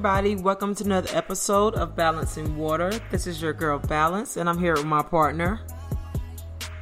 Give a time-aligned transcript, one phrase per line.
[0.00, 2.90] Everybody, welcome to another episode of Balancing Water.
[3.10, 5.60] This is your girl Balance, and I'm here with my partner,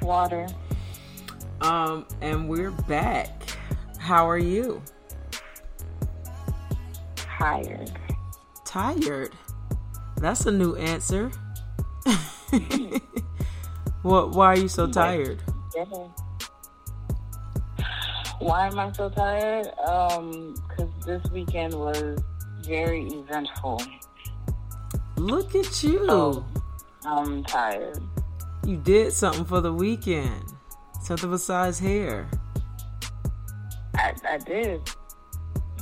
[0.01, 0.47] Water.
[1.61, 3.43] Um, and we're back.
[3.99, 4.81] How are you?
[7.17, 7.91] Tired.
[8.65, 9.33] Tired.
[10.19, 11.33] That's a new answer.
[14.03, 14.31] what?
[14.31, 15.43] Why are you so tired?
[15.75, 15.87] Yeah.
[18.39, 19.77] Why am I so tired?
[19.81, 22.23] Um, because this weekend was
[22.69, 23.83] very eventful.
[25.17, 26.07] Look at you.
[26.07, 26.47] So,
[27.05, 27.99] I'm tired.
[28.67, 30.45] You did something for the weekend.
[31.03, 32.29] Something besides hair.
[33.95, 34.81] I, I did.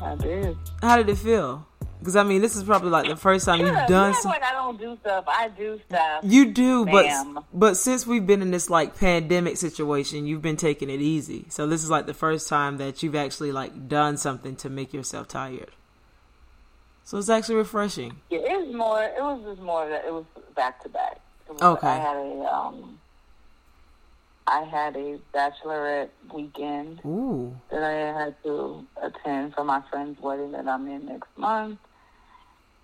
[0.01, 0.57] I did.
[0.81, 1.67] How did it feel?
[1.99, 4.31] Because I mean, this is probably like the first time Sure, you've done something.
[4.31, 5.25] like I don't do stuff.
[5.27, 6.23] I do stuff.
[6.23, 7.07] You do, but
[7.53, 11.47] but since we've been in this like pandemic situation, you've been taking it easy.
[11.49, 14.93] So this is like the first time that you've actually like done something to make
[14.93, 15.71] yourself tired.
[17.07, 18.17] So it's actually refreshing.
[18.31, 19.01] Yeah, it was more.
[19.03, 20.25] It was just more that it was
[20.57, 21.21] back to back.
[21.63, 21.87] Okay.
[21.87, 22.99] I had a um.
[24.49, 30.51] I had a bachelorette weekend Ooh, that I had to attend for my friend's wedding
[30.53, 31.79] that I'm in next month.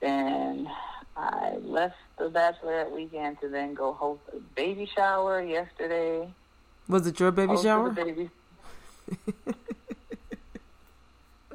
[0.00, 0.68] Then
[1.16, 6.32] I left the bachelorette weekend to then go host a baby shower yesterday.
[6.88, 7.90] was it your baby Hosted shower?
[7.90, 8.30] baby-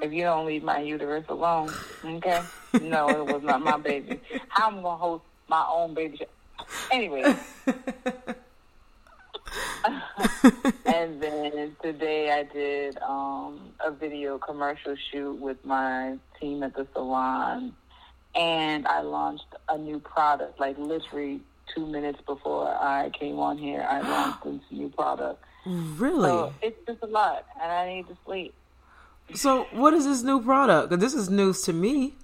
[0.01, 1.71] if you don't leave my uterus alone,
[2.03, 2.41] okay?
[2.81, 4.19] No, it was not my baby.
[4.49, 6.27] How am gonna host my own baby shower?
[6.91, 7.35] Anyway.
[10.85, 16.87] and then today I did um, a video commercial shoot with my team at the
[16.93, 17.73] salon,
[18.35, 20.59] and I launched a new product.
[20.59, 21.41] Like literally
[21.73, 25.43] two minutes before I came on here, I launched this new product.
[25.65, 26.29] Really?
[26.29, 28.53] So it's just a lot, and I need to sleep.
[29.33, 30.97] So what is this new product?
[30.99, 32.15] this is news to me.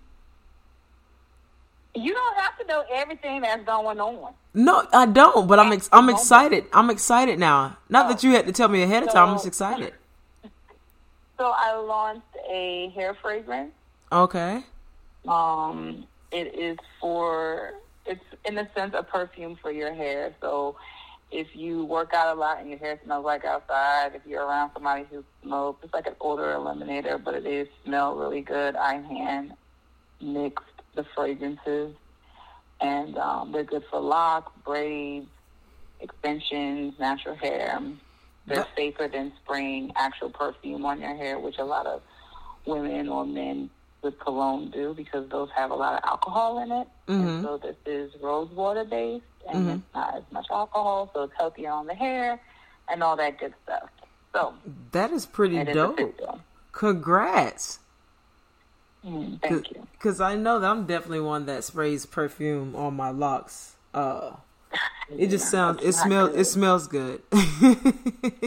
[1.95, 4.33] You don't have to know everything that's going on.
[4.53, 5.47] No, I don't.
[5.47, 6.65] But I'm ex- I'm excited.
[6.73, 7.77] I'm excited now.
[7.89, 9.29] Not that you had to tell me ahead of time.
[9.29, 9.93] I'm just excited.
[11.35, 13.73] So I launched a hair fragrance.
[14.11, 14.63] Okay.
[15.27, 17.73] Um, it is for
[18.05, 20.33] it's in a sense a perfume for your hair.
[20.39, 20.75] So
[21.33, 24.71] if you work out a lot and your hair smells like outside, if you're around
[24.73, 28.75] somebody who smokes, it's like an odor eliminator, but it is smell really good.
[28.75, 29.53] I hand
[30.21, 30.63] mixed
[30.95, 31.95] the fragrances,
[32.79, 35.27] and um, they're good for locks, braids,
[35.99, 37.81] extensions, natural hair.
[38.45, 42.01] They're That- safer than spraying actual perfume on your hair, which a lot of
[42.65, 43.69] women or men
[44.03, 46.87] with cologne do because those have a lot of alcohol in it.
[47.07, 47.19] Mhm.
[47.19, 49.75] And so this is rose water based and Mhm.
[49.75, 52.41] it's not as much alcohol, so it's healthier on the hair
[52.89, 53.89] and all that good stuff.
[54.33, 54.53] So
[54.91, 55.97] That is pretty is a dope.
[55.97, 56.39] deal.
[56.71, 57.79] Congrats.
[59.05, 59.85] Mm, thank you.
[59.91, 63.75] Because I know that I'm definitely one that sprays perfume on my locks.
[63.93, 64.31] Uh,
[65.17, 65.81] it just sounds.
[65.83, 66.29] It smells.
[66.31, 66.39] good.
[66.39, 67.21] It smells good.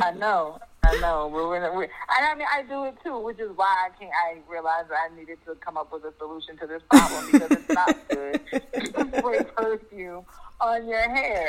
[0.02, 1.28] I know, I know.
[1.32, 1.90] We're, we're, we're, and
[2.26, 4.12] I mean, I do it too, which is why I can't.
[4.28, 7.68] I realized I needed to come up with a solution to this problem because it's
[7.68, 10.24] not good to spray perfume
[10.60, 11.48] on your hair.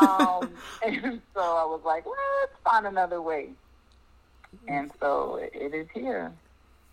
[0.00, 0.50] Um,
[0.84, 3.50] and so I was like, well, let's find another way.
[4.68, 6.32] And so it is here.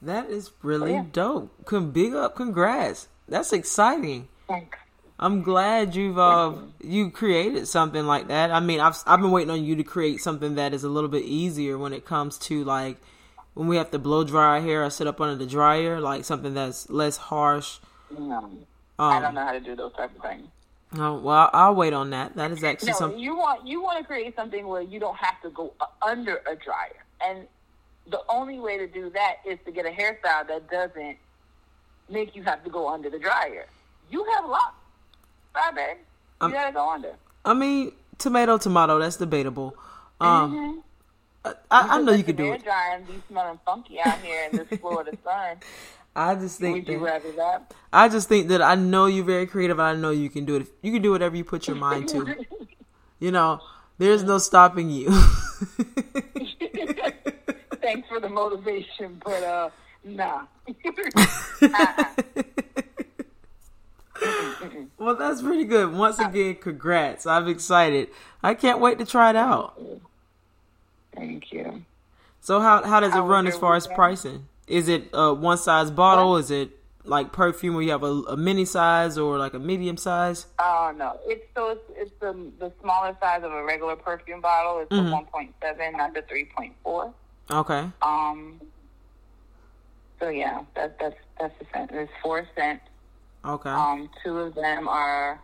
[0.02, 1.06] that is really Yeah.
[1.12, 1.52] dope.
[1.94, 2.36] Big up.
[2.36, 3.08] Congrats.
[3.28, 4.28] That's exciting.
[4.48, 4.78] Thanks.
[5.20, 8.52] I'm glad you've uh you created something like that.
[8.52, 11.10] I mean, I've I've been waiting on you to create something that is a little
[11.10, 12.98] bit easier when it comes to like
[13.56, 16.24] when we have to blow dry our hair or sit up under the dryer, like
[16.26, 17.80] something that's less harsh.
[18.16, 18.52] No,
[19.00, 20.48] I Um, don't know how to do those type of things.
[20.98, 22.36] Oh, well, I'll wait on that.
[22.36, 23.20] That is actually No, something.
[23.20, 26.56] you want you want to create something where you don't have to go under a
[26.56, 27.48] dryer, and
[28.06, 31.18] the only way to do that is to get a hairstyle that doesn't
[32.08, 33.66] make you have to go under the dryer.
[34.10, 34.76] You have locks,
[35.58, 35.98] bye, babe.
[36.42, 37.14] You Um, gotta go under.
[37.46, 39.00] I mean, tomato, tomato.
[39.00, 39.76] That's debatable.
[40.20, 40.84] Um,
[41.46, 41.54] Mhm.
[41.72, 42.64] I, I know you could the do it.
[42.64, 45.58] Dry and be smelling funky out here in this Florida sun.
[46.16, 47.74] I just think Would that that?
[47.94, 49.80] I just think that I know you're very creative.
[49.80, 50.68] I know you can do it.
[50.82, 52.36] You can do whatever you put your mind to.
[53.20, 53.60] You know,
[53.98, 55.10] there's no stopping you.
[57.82, 59.70] Thanks for the motivation, but uh,
[60.04, 60.44] nah.
[61.18, 62.06] uh-uh.
[64.98, 65.94] well, that's pretty good.
[65.94, 67.26] Once again, congrats.
[67.26, 68.10] I'm excited.
[68.44, 69.80] I can't wait to try it out.
[71.16, 71.84] Thank you.
[72.42, 74.48] So how how does it run as far as pricing?
[74.68, 76.38] Is it a one size bottle?
[76.38, 76.72] Is it
[77.04, 80.46] like perfume where you have a, a mini size or like a medium size?
[80.60, 84.80] Oh no, it's so it's, it's the the smaller size of a regular perfume bottle.
[84.80, 85.10] It's Mhm.
[85.10, 87.14] the 1.7, not the 3.4.
[87.52, 87.90] Okay.
[88.02, 88.60] Um,
[90.20, 91.92] So yeah, that that's that's the scent.
[91.92, 92.84] It's four scents.
[93.48, 93.70] Okay.
[93.70, 95.40] Um, two of them are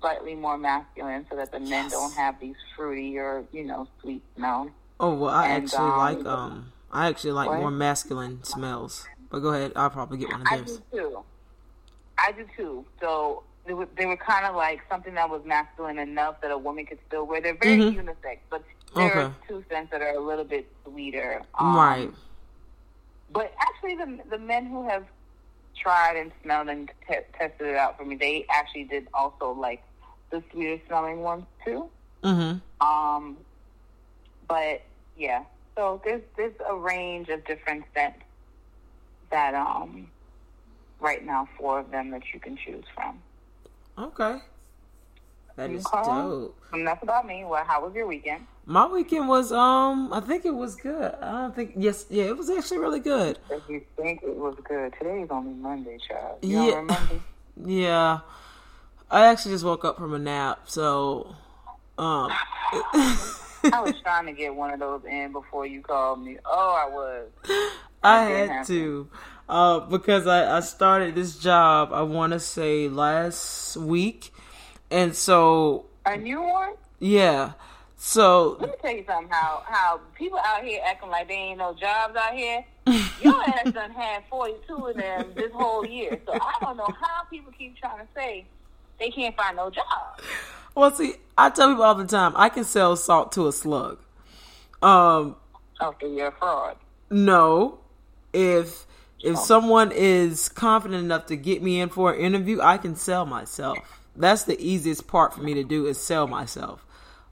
[0.00, 4.22] slightly more masculine, so that the men don't have these fruity or you know sweet
[4.36, 4.70] smells.
[5.00, 7.58] oh well, I and, actually um, like um, I actually like what?
[7.58, 9.06] more masculine smells.
[9.30, 10.80] But go ahead, I'll probably get one of I theirs.
[10.92, 11.24] do too.
[12.18, 12.84] I do too.
[13.00, 16.58] So they were they were kind of like something that was masculine enough that a
[16.58, 17.40] woman could still wear.
[17.40, 18.04] They're very Mhm.
[18.04, 18.62] unisex, but
[18.94, 19.20] there Okay.
[19.20, 21.42] are two scents that are a little bit sweeter.
[21.58, 22.10] Um, right.
[23.30, 25.06] But actually, the the men who have
[25.76, 29.82] tried and smelled and te- tested it out for me, they actually did also like
[30.30, 31.88] the sweeter smelling ones too.
[32.22, 32.86] Mm-hmm.
[32.86, 33.36] Um,
[34.48, 34.82] but
[35.16, 35.44] yeah,
[35.76, 38.24] so there's there's a range of different scents
[39.30, 40.08] that um
[41.00, 43.18] right now four of them that you can choose from.
[43.98, 44.38] Okay.
[45.62, 46.58] That is dope.
[46.72, 47.44] And that's about me.
[47.44, 48.46] Well, how was your weekend?
[48.66, 51.14] My weekend was um I think it was good.
[51.20, 53.38] I don't think yes yeah, it was actually really good.
[53.50, 56.38] If you think it was good, today's only Monday, child.
[56.42, 57.00] You Yeah.
[57.64, 58.20] Yeah.
[59.10, 61.36] I actually just woke up from a nap, so
[61.98, 62.32] um
[62.72, 66.38] I was trying to get one of those in before you called me.
[66.44, 67.28] Oh, I was.
[68.02, 68.66] I had happen.
[68.66, 69.08] to.
[69.48, 74.31] Uh because I, I started this job I wanna say last week.
[74.92, 76.74] And so A new one?
[77.00, 77.52] yeah.
[77.96, 79.28] So Let me tell you something.
[79.30, 82.64] How how people out here acting like they ain't no jobs out here.
[83.20, 86.20] Your ass done had forty two of them this whole year.
[86.26, 88.44] So I don't know how people keep trying to say
[88.98, 89.84] they can't find no job.
[90.74, 93.98] well see, I tell people all the time I can sell salt to a slug.
[94.82, 95.36] Um
[95.80, 96.76] Okay, you're a fraud.
[97.10, 97.78] No.
[98.32, 98.84] If
[99.20, 99.40] if Oh.
[99.40, 103.78] someone is confident enough to get me in for an interview, I can sell myself.
[104.16, 106.84] That's the easiest part for me to do is sell myself.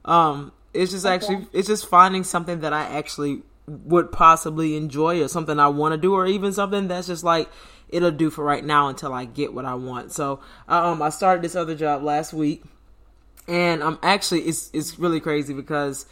[0.05, 5.27] Um it's just actually it's just finding something that I actually would possibly enjoy or
[5.27, 7.49] something I want to do or even something that's just like
[7.89, 10.11] it'll do for right now until I get what I want.
[10.11, 12.63] So, um I started this other job last week
[13.47, 16.05] and I'm actually it's it's really crazy because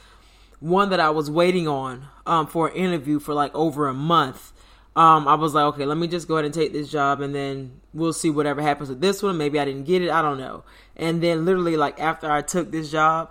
[0.60, 4.52] one that I was waiting on um, for an interview for like over a month.
[5.00, 7.34] Um, I was like, okay, let me just go ahead and take this job, and
[7.34, 9.38] then we'll see whatever happens with this one.
[9.38, 10.66] Maybe I didn't get it, I don't know.
[10.98, 13.30] And then literally, like after I took this job,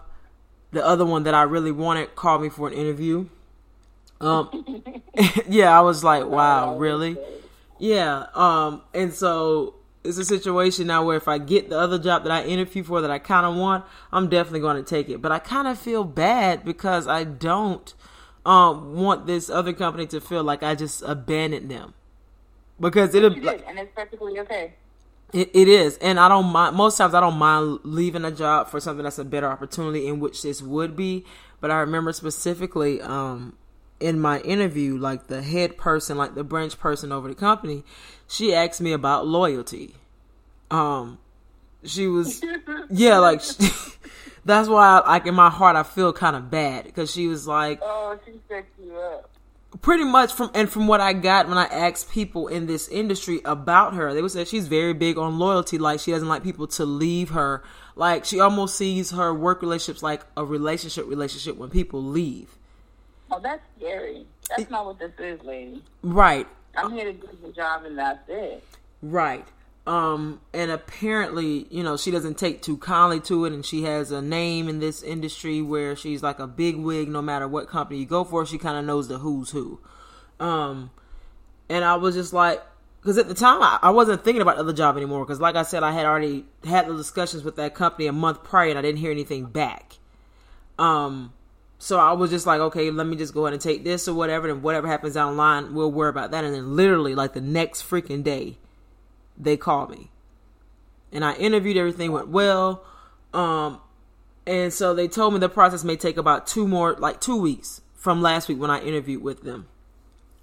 [0.71, 3.29] the other one that I really wanted called me for an interview.
[4.19, 4.83] Um,
[5.47, 7.19] yeah, I was like, wow, really?
[7.79, 8.29] Yeah.
[8.35, 9.75] Um, and so
[10.05, 13.03] it's a situation now where if I get the other job that I interview for
[13.03, 15.21] that I kind of want, I'm definitely going to take it.
[15.21, 17.93] But I kind of feel bad because I don't
[18.47, 21.95] um want this other company to feel like I just abandoned them.
[22.81, 24.75] Because it'll You like, and it's perfectly okay.
[25.33, 26.77] it, it is, and I don't mind.
[26.77, 30.21] Most times, I don't mind leaving a job for something that's a better opportunity, in
[30.21, 31.25] which this would be.
[31.61, 33.57] But I remember specifically um,
[34.01, 37.83] in my interview, like the head person, like the branch person over the company,
[38.29, 39.97] she asked me about loyalty.
[40.71, 41.19] Um,
[41.83, 42.43] she was,
[42.91, 43.41] yeah, like
[44.49, 47.79] that's why, like in my heart, I feel kind of bad because she was like,
[47.83, 49.31] Oh, she set you up.
[49.83, 53.41] pretty much from and from what I got when I asked people in this industry
[53.45, 55.79] about her, they would say she's very big on loyalty.
[55.79, 57.63] Like she doesn't like people to leave her.
[57.95, 62.57] Like she almost sees her work relationships like a relationship relationship when people leave.
[63.31, 64.27] Oh, that's scary.
[64.57, 65.83] That's not what this is, lady.
[66.03, 66.47] Right.
[66.75, 68.65] I'm here to do the job, and that's it.
[69.03, 69.47] Right.
[69.89, 74.11] Um, and apparently, you know, she doesn't take too kindly to it, and she has
[74.11, 77.09] a name in this industry where she's like a big wig.
[77.09, 79.81] No matter what company you go for, she kind of knows the who's who.
[80.39, 80.91] Um,
[81.71, 82.63] and I was just like,
[83.01, 85.25] because at the time I, I wasn't thinking about the other job anymore.
[85.25, 88.45] Because, like I said, I had already had the discussions with that company a month
[88.45, 89.97] prior, and I didn't hear anything back.
[90.79, 91.33] Um,
[91.79, 94.13] so I was just like, okay, let me just go ahead and take this or
[94.13, 96.45] whatever, and whatever happens down the line, we'll worry about that.
[96.45, 98.59] And then literally, like the next freaking day,
[99.39, 100.11] they called me,
[101.13, 101.77] and I interviewed.
[101.77, 102.85] Everything went well,
[103.33, 103.81] um,
[104.47, 107.81] and so they told me the process may take about two more, like two weeks
[107.95, 109.69] from last week when I interviewed with them.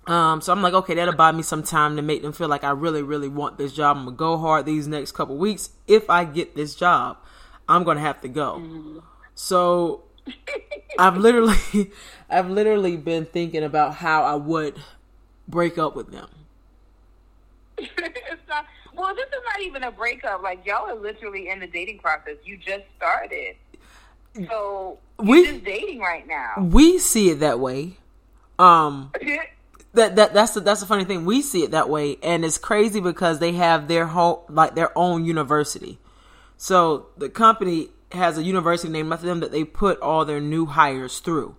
[0.07, 2.63] Um, so I'm like, okay, that'll buy me some time to make them feel like
[2.63, 3.97] I really, really want this job.
[3.97, 5.71] I'm gonna go hard these next couple weeks.
[5.87, 7.17] If I get this job,
[7.67, 9.01] I'm gonna have to go.
[9.33, 10.03] So
[10.99, 11.91] I've literally,
[12.29, 14.79] I've literally been thinking about how I would
[15.47, 16.29] break up with them.
[17.77, 18.65] it's not.
[18.95, 20.41] Well, this is not even a breakup.
[20.41, 22.35] Like y'all are literally in the dating process.
[22.43, 23.55] You just started,
[24.47, 26.53] so We- just dating right now.
[26.61, 27.97] We see it that way.
[28.57, 29.11] Um,
[29.93, 31.25] that that that's the, that's the funny thing.
[31.25, 34.97] We see it that way, and it's crazy because they have their whole like their
[34.97, 35.99] own university.
[36.57, 40.65] So the company has a university named after them that they put all their new
[40.67, 41.55] hires through,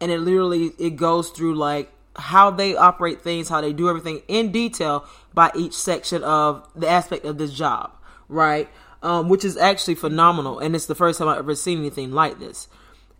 [0.00, 4.22] and it literally it goes through like how they operate things, how they do everything
[4.28, 7.92] in detail by each section of the aspect of this job,
[8.28, 8.68] right?
[9.02, 12.38] Um, which is actually phenomenal, and it's the first time I've ever seen anything like
[12.38, 12.68] this.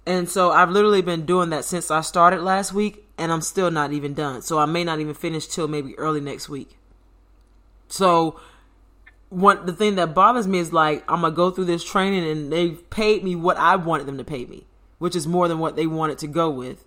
[0.06, 3.70] And so I've literally been doing that since I started last week, and I'm still
[3.70, 4.42] not even done.
[4.42, 6.76] So I may not even finish till maybe early next week.
[7.88, 8.40] So
[9.30, 12.52] one the thing that bothers me is like I'm gonna go through this training and
[12.52, 14.66] they've paid me what I wanted them to pay me,
[14.98, 16.84] which is more than what they wanted to go with.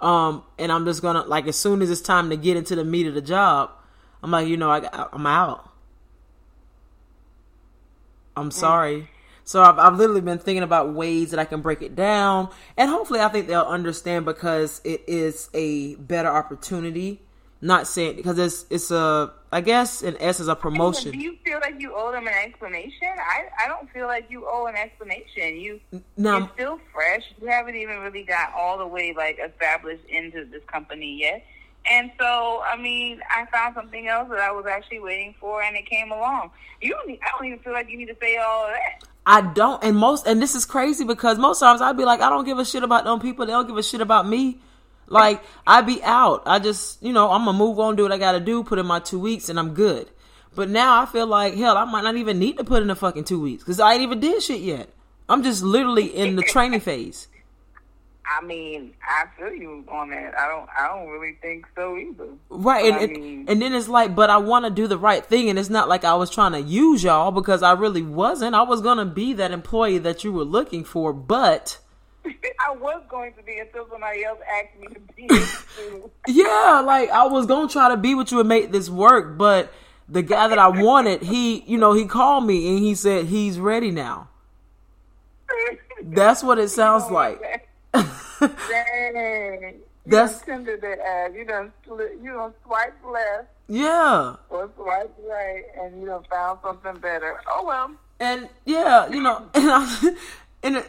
[0.00, 2.84] Um, and I'm just gonna like as soon as it's time to get into the
[2.84, 3.70] meat of the job,
[4.22, 5.68] I'm like, you know, I, I'm out.
[8.36, 9.08] I'm sorry.
[9.44, 12.90] So I've, I've literally been thinking about ways that I can break it down, and
[12.90, 17.22] hopefully, I think they'll understand because it is a better opportunity.
[17.60, 21.12] Not saying because it's it's a I guess in essence a promotion.
[21.12, 23.08] Do you feel like you owe them an explanation?
[23.18, 25.56] I I don't feel like you owe an explanation.
[25.56, 25.80] You
[26.16, 26.38] No.
[26.38, 27.22] you're still fresh.
[27.40, 31.44] You haven't even really got all the way like established into this company yet.
[31.90, 35.74] And so, I mean, I found something else that I was actually waiting for, and
[35.74, 36.50] it came along.
[36.82, 37.08] You don't.
[37.08, 39.08] Need, I don't even feel like you need to say all of that.
[39.24, 42.30] I don't, and most, and this is crazy because most times I'd be like, I
[42.30, 43.46] don't give a shit about them people.
[43.46, 44.58] They don't give a shit about me.
[45.08, 46.42] Like I be out.
[46.46, 48.86] I just, you know, I'm gonna move on, do what I gotta do, put in
[48.86, 50.10] my two weeks, and I'm good.
[50.54, 52.96] But now I feel like hell, I might not even need to put in the
[52.96, 54.88] fucking two weeks because I ain't even did shit yet.
[55.28, 57.28] I'm just literally in the training phase.
[58.30, 60.38] I mean, I feel you on that.
[60.38, 60.68] I don't.
[60.78, 62.26] I don't really think so either.
[62.50, 65.48] Right, and mean- and then it's like, but I want to do the right thing,
[65.48, 68.54] and it's not like I was trying to use y'all because I really wasn't.
[68.54, 71.78] I was gonna be that employee that you were looking for, but
[72.68, 75.28] I was going to be until somebody else asked me to be.
[76.32, 79.72] yeah, like I was gonna try to be with you and make this work, but
[80.08, 83.58] the guy that I wanted, he, you know, he called me and he said he's
[83.58, 84.28] ready now.
[86.02, 87.40] That's what it sounds like.
[87.92, 89.80] Dang.
[90.08, 91.30] You That's- done Tinder that ass.
[91.36, 91.72] You done
[92.22, 94.36] you done swipe left yeah.
[94.48, 97.38] or swipe right, and you done found something better.
[97.50, 97.90] Oh well.
[98.18, 100.16] And yeah, you know, and I,
[100.62, 100.84] and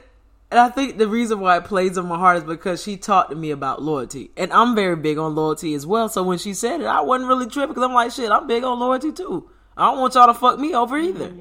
[0.51, 3.29] and I think the reason why it plays on my heart is because she talked
[3.29, 6.09] to me about loyalty, and I'm very big on loyalty as well.
[6.09, 8.63] So when she said it, I wasn't really tripping because I'm like, shit, I'm big
[8.63, 9.49] on loyalty too.
[9.77, 11.31] I don't want y'all to fuck me over either.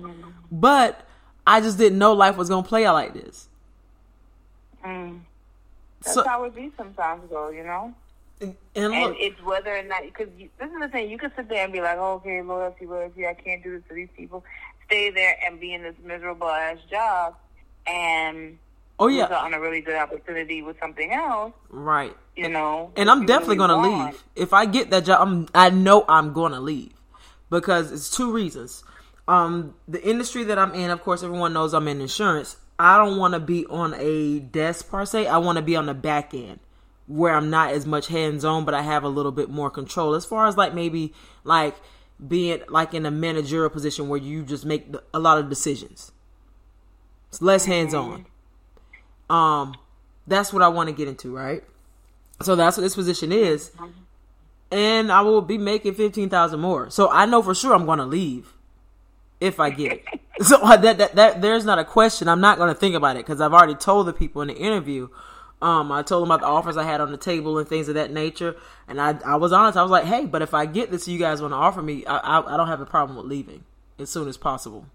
[0.50, 1.06] But
[1.46, 3.48] I just didn't know life was gonna play out like this.
[4.84, 5.20] Mm.
[6.02, 7.48] That's So how it be sometimes, though.
[7.48, 7.94] You know.
[8.40, 11.10] and And look, it's whether or not because this is the thing.
[11.10, 13.26] You can sit there and be like, oh, okay, loyalty, loyalty.
[13.26, 14.44] I can't do this to these people.
[14.86, 17.34] Stay there and be in this miserable ass job,
[17.86, 18.58] and
[18.98, 21.52] oh yeah, on a really good opportunity with something else.
[21.70, 22.16] right.
[22.36, 22.92] You know.
[22.96, 24.12] and I'm definitely really gonna want.
[24.12, 25.26] leave if I get that job.
[25.26, 26.92] I'm, I know I'm gonna leave
[27.50, 28.84] because it's two reasons.
[29.26, 32.56] Um, the industry that I'm in, of course, everyone knows I'm in insurance.
[32.78, 35.26] I don't want to be on a desk per se.
[35.26, 36.60] I want to be on the back end
[37.08, 40.14] where I'm not as much hands on, but I have a little bit more control
[40.14, 41.12] as far as like maybe
[41.42, 41.74] like
[42.26, 46.12] being like in a managerial position where you just make a lot of decisions.
[47.28, 48.26] It's less hands on.
[49.30, 49.76] Um,
[50.26, 51.62] that's what I want to get into, right?
[52.42, 53.72] So that's what this position is.
[54.70, 56.90] And I will be making fifteen thousand more.
[56.90, 58.52] So I know for sure I'm gonna leave
[59.40, 60.04] if I get it.
[60.44, 62.28] so that, that that there's not a question.
[62.28, 65.08] I'm not gonna think about it because I've already told the people in the interview.
[65.60, 67.94] Um, I told them about the offers I had on the table and things of
[67.94, 68.54] that nature,
[68.86, 69.76] and I I was honest.
[69.76, 72.04] I was like, hey, but if I get this, you guys want to offer me,
[72.06, 73.64] I, I I don't have a problem with leaving
[73.98, 74.86] as soon as possible.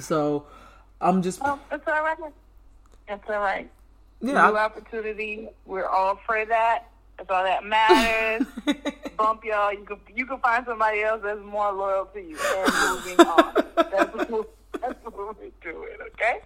[0.00, 0.46] So
[1.00, 2.18] I'm just Well, it's all right.
[3.08, 3.70] It's all right.
[4.20, 4.32] yeah.
[4.32, 5.48] New opportunity.
[5.64, 6.84] We're all for that.
[7.18, 8.46] That's all that matters.
[9.16, 9.72] Bump y'all.
[9.72, 12.36] You can you can find somebody else that's more loyal to you.
[12.38, 12.72] And
[13.06, 13.54] moving on.
[13.76, 14.50] That's what,
[14.80, 15.96] that's what we're doing.
[16.08, 16.40] Okay.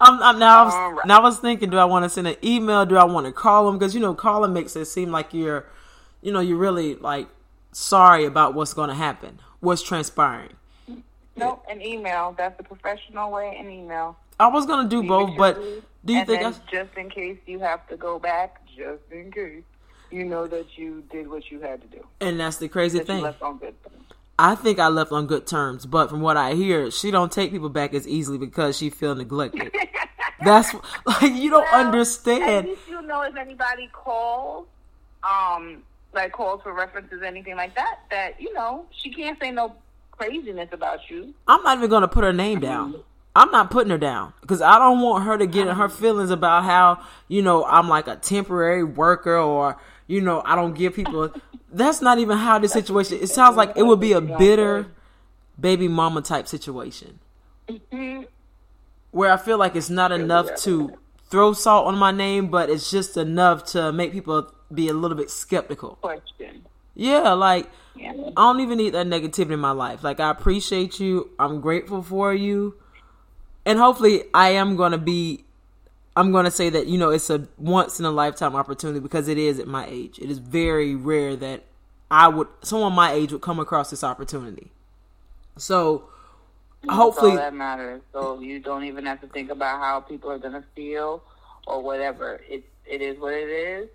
[0.00, 0.62] I'm, I'm now.
[0.62, 1.06] I was, right.
[1.06, 2.86] Now I was thinking, do I want to send an email?
[2.86, 3.78] Do I want to call them?
[3.78, 5.66] Because you know, calling makes it seem like you're,
[6.22, 7.26] you know, you're really like
[7.72, 10.54] sorry about what's going to happen, what's transpiring.
[11.36, 12.34] No, an email.
[12.36, 13.56] That's the professional way.
[13.58, 14.16] An email.
[14.40, 15.58] I was gonna do Leave both, but
[16.04, 16.42] do you think?
[16.42, 19.62] I, just in case you have to go back, just in case,
[20.10, 22.04] you know that you did what you had to do.
[22.20, 23.22] and that's the crazy That thing.
[23.22, 23.74] left on good.
[24.38, 27.50] I think I left on good terms, but from what I hear, she don't take
[27.50, 29.74] people back as easily because she feel neglected.
[30.44, 30.74] that's
[31.06, 32.66] like you don't Well, At understand.
[32.68, 34.66] least you know if anybody calls,
[35.24, 38.00] um, like calls for references, anything like that.
[38.10, 39.74] That you know she can't say no
[40.18, 41.34] craziness about you.
[41.46, 42.96] I'm not even gonna put her name down.
[43.34, 46.30] I'm not putting her down because I don't want her to get in her feelings
[46.30, 50.94] about how you know I'm like a temporary worker or you know I don't give
[50.94, 51.30] people.
[51.72, 53.18] That's not even how this situation.
[53.20, 54.86] It sounds like it would be a bitter
[55.60, 57.18] baby mama type situation
[57.68, 58.26] Mhm.
[59.10, 60.92] where I feel like it's not enough to
[61.30, 65.16] throw salt on my name, but it's just enough to make people be a little
[65.16, 65.96] bit skeptical.
[66.00, 66.64] Question.
[66.94, 68.12] Yeah, like Yeah.
[68.36, 70.04] I don't even need that negativity in my life.
[70.04, 71.30] Like I appreciate you.
[71.38, 72.74] I'm grateful for you.
[73.64, 75.44] And hopefully I am going to be
[76.16, 79.28] I'm going to say that you know it's a once in a lifetime opportunity because
[79.28, 80.18] it is at my age.
[80.18, 81.64] It is very rare that
[82.10, 84.70] I would someone my age would come across this opportunity.
[85.58, 86.08] So
[86.82, 88.00] That's hopefully all that matters.
[88.12, 91.22] So you don't even have to think about how people are gonna feel
[91.66, 92.40] or whatever.
[92.48, 93.88] It it is what it is,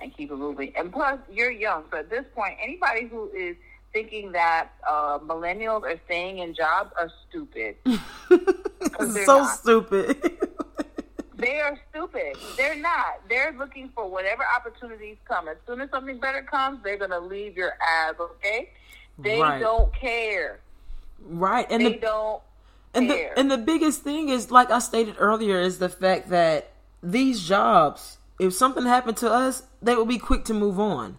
[0.00, 0.72] and keep it moving.
[0.76, 3.56] And plus, you're young, so at this point, anybody who is
[3.92, 7.76] thinking that uh, millennials are staying in jobs are stupid.
[7.86, 9.58] so not.
[9.58, 10.38] stupid.
[11.36, 12.36] They are stupid.
[12.56, 13.20] They're not.
[13.28, 15.46] They're looking for whatever opportunities come.
[15.48, 18.14] As soon as something better comes, they're gonna leave your ass.
[18.20, 18.70] Okay?
[19.18, 19.60] They Right.
[19.60, 20.60] don't care.
[21.20, 21.66] right.
[21.70, 22.42] And They the don't
[22.94, 23.32] and care.
[23.34, 27.46] the and the biggest thing is like I stated earlier is the fact that these
[27.46, 31.18] jobs, if something happened to us, they would be quick to move on.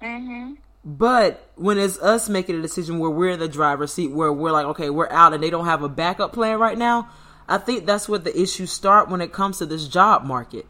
[0.00, 4.32] hmm But when it's us making a decision where we're in the driver's seat, where
[4.32, 7.08] we're like, okay, we're out, and they don't have a backup plan right now,
[7.48, 10.66] I think that's where the issues start when it comes to this job market,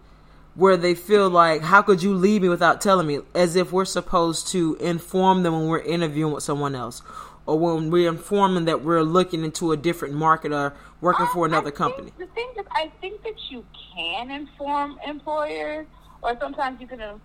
[0.54, 3.20] where they feel like, how could you leave me without telling me?
[3.34, 7.02] As if we're supposed to inform them when we're interviewing with someone else,
[7.46, 11.70] or when we're informing that we're looking into a different market or working for another
[11.70, 12.12] think company.
[12.18, 15.86] The thing is, I think that you can inform employers,
[16.22, 17.20] or sometimes you can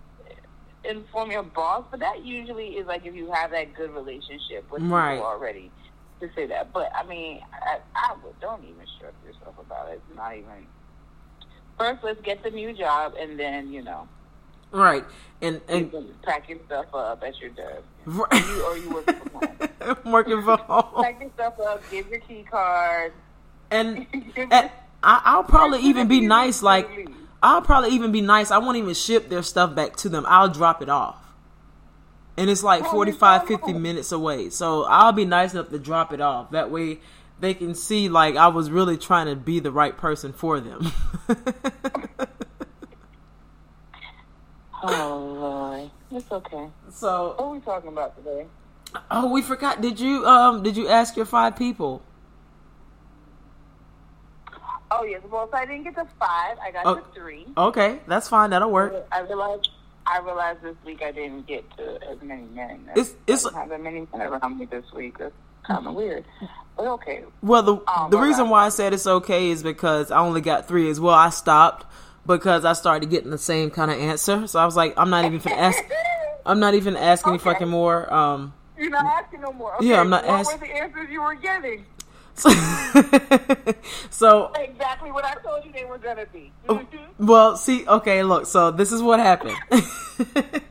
[0.83, 4.83] inform your boss, but that usually is like if you have that good relationship with
[4.83, 5.15] Right.
[5.15, 5.71] people already
[6.19, 6.71] to say that.
[6.71, 10.01] But I mean, I, I would don't even stress yourself about it.
[10.07, 10.67] It's not even.
[11.79, 14.07] First, let's get the new job, and then you know,
[14.71, 15.05] Right.
[15.41, 18.31] And and pack your stuff up at your desk, right.
[18.31, 20.11] you, or you work from home.
[20.11, 20.85] Working from home.
[21.03, 23.13] pack your stuff up, give your key card.
[23.71, 24.05] and,
[24.35, 26.61] and I, I'll probably even be nice.
[26.61, 27.09] Like
[27.41, 28.51] I'll probably even be nice.
[28.51, 30.25] I won't even ship their stuff back to them.
[30.27, 31.17] I'll drop it off,
[32.37, 34.51] and it's like Oh, 45, 50 minutes away.
[34.51, 36.51] So I'll be nice enough to drop it off.
[36.51, 36.99] That way,
[37.39, 40.91] they can see like I was really trying to be the right person for them.
[44.83, 46.67] Oh Lord, it's okay.
[46.91, 48.45] so, What are we talking about today?
[49.11, 49.81] oh, we forgot.
[49.81, 52.01] Did you um did you ask your five people?
[54.93, 56.57] Oh yes, well, so I didn't get to five.
[56.61, 56.95] I got Oh.
[56.95, 57.45] to three.
[57.57, 58.49] Okay, that's fine.
[58.49, 59.05] That'll work.
[59.11, 59.69] I realized
[60.05, 62.89] I realized this week I didn't get to as many men.
[62.95, 65.19] It's- it's- I have many men around me this week.
[65.19, 66.25] That's kind of weird,
[66.75, 67.23] but okay.
[67.43, 70.67] Well, the Um, the reason why I said it's okay is because I only got
[70.67, 71.13] three as well.
[71.13, 71.85] I stopped
[72.25, 74.47] because I started getting the same kind of answer.
[74.47, 75.79] So I was like, I'm not even gonna ask.
[76.45, 78.11] I'm not even asking any fucking more.
[78.13, 79.75] Um, You're not asking no more.
[79.77, 80.33] Okay, Yeah, I'm not asking.
[80.33, 81.85] What ask- were the answers you were getting?
[82.33, 82.49] so,
[84.09, 86.51] so Exactly what I told you they were gonna be.
[86.69, 86.75] Oh.
[86.79, 86.99] Mhm.
[87.19, 89.57] Well, see, okay, look, so this is what happened.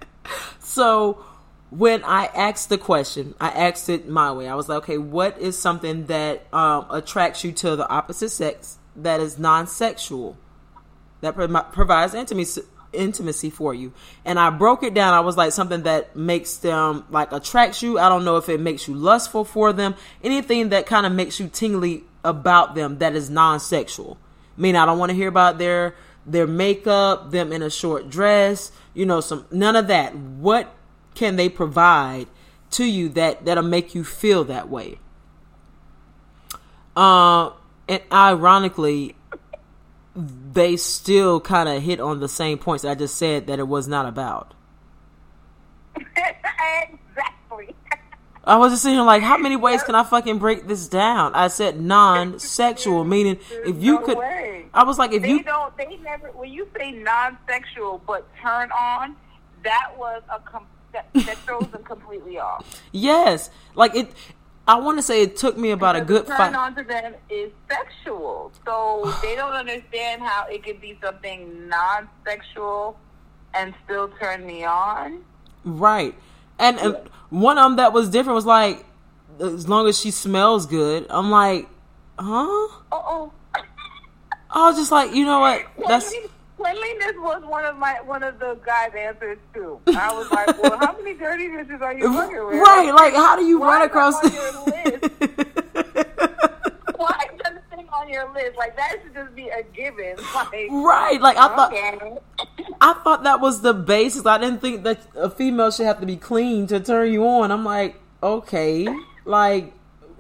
[0.59, 1.25] so
[1.71, 4.49] when I asked the question, I asked it my way.
[4.49, 8.79] I was like, okay, what is something that um, attracts you to the opposite sex
[8.97, 10.37] that is non-sexual,
[11.21, 13.93] that pro- provides intimacy intimacy for you?
[14.25, 15.15] And I broke it down.
[15.15, 17.99] I was like something that makes them like attracts you.
[17.99, 19.95] I don't know if it makes you lustful for them.
[20.23, 24.19] Anything that kind of makes you tingly about them that is non-sexual.
[24.57, 25.95] I mean, I don't want to hear about their
[26.27, 30.15] their makeup, them in a short dress, you know, some none of that.
[30.15, 30.75] What
[31.15, 32.27] can they provide
[32.73, 34.99] to you that that'll make you feel that way?
[36.97, 37.51] Uh,
[37.89, 39.17] and ironically,
[40.15, 43.87] they still kind of hit on the same points I just said that it was
[43.89, 44.55] not about.
[46.17, 47.75] exactly.
[48.45, 51.35] I was just sitting like, how many ways can I fucking break this down?
[51.35, 54.19] I said non-sexual, meaning if you no could.
[54.19, 54.67] way.
[54.73, 55.77] I was like, if They you don't.
[55.77, 56.31] They never.
[56.33, 59.17] When you say non-sexual but turn on,
[59.65, 62.83] that was a com- that, that throws them completely off.
[62.93, 64.13] Yes, like it.
[64.71, 66.55] I want to say it took me about a good turn five.
[66.55, 72.97] on to them is sexual, so they don't understand how it could be something non-sexual
[73.53, 75.25] and still turn me on.
[75.65, 76.15] Right,
[76.61, 76.97] and, and
[77.31, 78.85] one of them that was different was like,
[79.41, 81.05] as long as she smells good.
[81.11, 81.69] I'm like,
[82.17, 82.47] huh?
[82.47, 83.33] Uh oh.
[84.51, 85.67] I was just like, you know what?
[85.89, 86.15] That's
[86.61, 89.81] Cleanliness was one of my one of the guys' answers too.
[89.89, 92.93] I was like, "Well, how many dirty dishes are you working with?" right.
[92.95, 94.15] Like, how do you Why run across?
[94.23, 94.43] on your
[96.97, 98.59] Why is that thing on your list?
[98.59, 100.17] Like that should just be a given.
[100.35, 101.19] Like, right.
[101.21, 101.73] Like I thought.
[102.83, 104.27] I thought that was the basis.
[104.27, 107.51] I didn't think that a female should have to be clean to turn you on.
[107.51, 108.87] I'm like, okay,
[109.25, 109.73] like,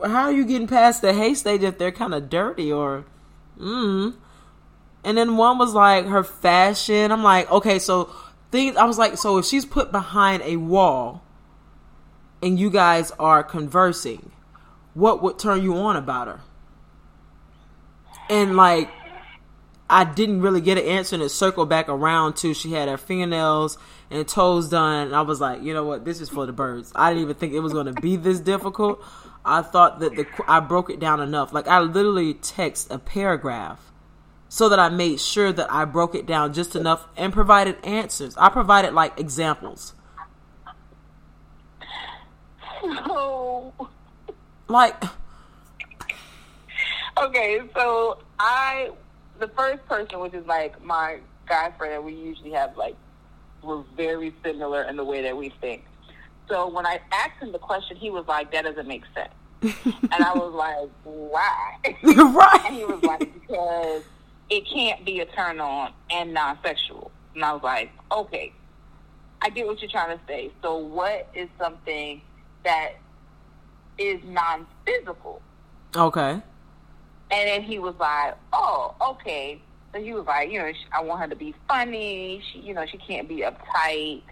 [0.03, 3.05] how are you getting past the hay stage if they're kind of dirty or,
[3.59, 4.15] mm?
[5.05, 7.11] And then one was like her fashion.
[7.11, 8.15] I'm like, okay, so
[8.51, 8.77] things.
[8.77, 11.23] I was like, so if she's put behind a wall,
[12.43, 14.33] and you guys are conversing,
[14.95, 16.41] what would turn you on about her?
[18.29, 18.91] And like,
[19.89, 22.97] I didn't really get an answer, and it circled back around to she had her
[22.97, 23.77] fingernails
[24.11, 25.09] and toes done.
[25.09, 26.93] And I was like, you know what, this is for the birds.
[26.95, 29.05] I didn't even think it was going to be this difficult.
[29.45, 31.53] I thought that the I broke it down enough.
[31.53, 33.90] Like I literally text a paragraph
[34.51, 38.37] so that I made sure that I broke it down just enough and provided answers.
[38.37, 39.95] I provided like examples.
[42.83, 43.73] So,
[44.69, 45.03] Like
[47.23, 48.91] okay, so I,
[49.39, 52.97] the first person, which is like my guy friend, that we usually have like,
[53.63, 55.85] we're very similar in the way that we think.
[56.49, 59.33] So when I asked him the question, he was like, "That doesn't make sense,"
[59.63, 62.65] and I was like, "Why?" right.
[62.67, 64.03] And he was like, because
[64.51, 67.11] it can't be a turn on and non sexual.
[67.35, 68.53] And I was like, okay,
[69.41, 70.51] I get what you're trying to say.
[70.61, 72.21] So what is something
[72.65, 72.95] that
[73.97, 75.41] is non physical?
[75.97, 76.43] Okay.
[77.33, 79.63] And then he was like, oh, okay.
[79.93, 82.43] So he was like, you know, I want her to be funny.
[82.53, 84.23] She, you know, she can't be uptight.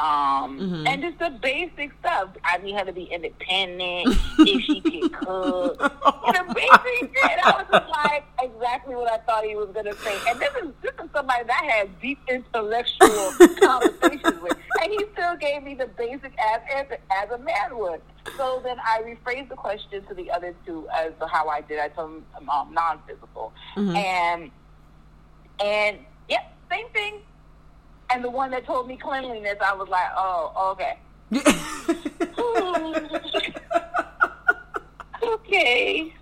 [0.00, 0.88] Um, Mhm.
[0.88, 2.30] and just the basic stuff.
[2.44, 4.10] I need her to be independent.
[4.40, 5.80] if she can cook,
[6.26, 7.38] you know, basic shit.
[7.38, 10.20] I was like exactly what I thought he was gonna say.
[10.28, 15.04] And this is this is somebody that I had deep intellectual conversations with, and he
[15.12, 18.00] still gave me the basic ass answer as a man would.
[18.36, 21.78] So then I rephrased the question to the other two as to how I did.
[21.78, 23.96] I told him um, non-physical, Mhm.
[23.96, 24.50] and
[25.60, 27.20] and yep, same thing.
[28.10, 30.98] And the one that told me cleanliness, I was like, oh, okay.
[35.22, 36.14] okay.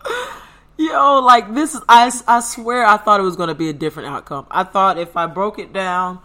[0.79, 3.73] Yo, like this is I, I swear I thought it was going to be a
[3.73, 4.47] different outcome.
[4.51, 6.21] I thought if I broke it down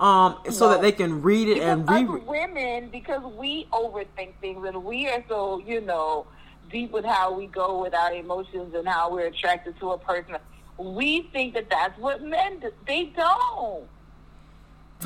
[0.00, 0.72] um so No.
[0.72, 4.84] that they can read it Because and us reread women, because we overthink things and
[4.84, 6.26] we are so, you know,
[6.70, 10.36] deep with how we go with our emotions and how we're attracted to a person.
[10.78, 12.70] We think that that's what men do.
[12.86, 13.88] They don't.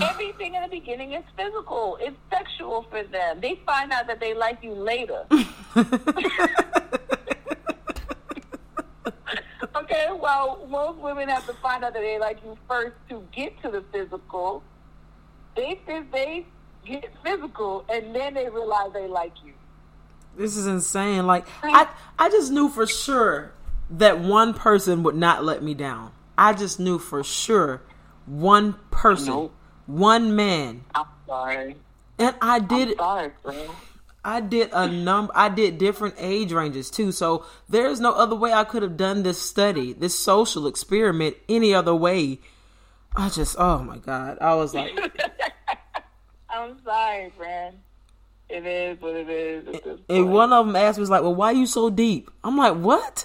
[0.01, 1.99] Everything in the beginning is physical.
[2.01, 3.41] It's sexual for them.
[3.41, 5.27] They find out that they like you later.
[9.75, 13.61] Okay, well, most women have to find out that they like you first to get
[13.63, 14.63] to the physical.
[15.57, 15.81] They
[16.13, 16.47] they
[16.85, 19.53] get physical, and then they realize they like you.
[20.37, 21.27] This is insane.
[21.27, 23.53] Like I I just knew for sure
[23.91, 26.13] that one person would not let me down.
[26.37, 27.83] I just knew for sure
[28.27, 29.55] one person, Nope.
[29.87, 30.85] One man.
[30.95, 31.77] I'm sorry.
[32.19, 33.33] And I did Sorry.
[34.25, 37.11] I did a number I did different age ranges too.
[37.11, 41.75] So there's no other way I could have done this study, this social experiment any
[41.75, 42.39] other way.
[43.17, 44.39] I just oh my god.
[44.41, 44.93] I was like
[46.51, 47.79] I'm sorry, friend.
[48.49, 49.99] It is what it is.
[50.11, 52.57] And one of them asked me was like, "Well, why are you so deep?" I'm
[52.59, 53.25] like, "What?"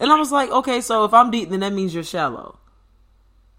[0.00, 2.58] And I was like, "Okay, so if I'm deep, then that means you're shallow."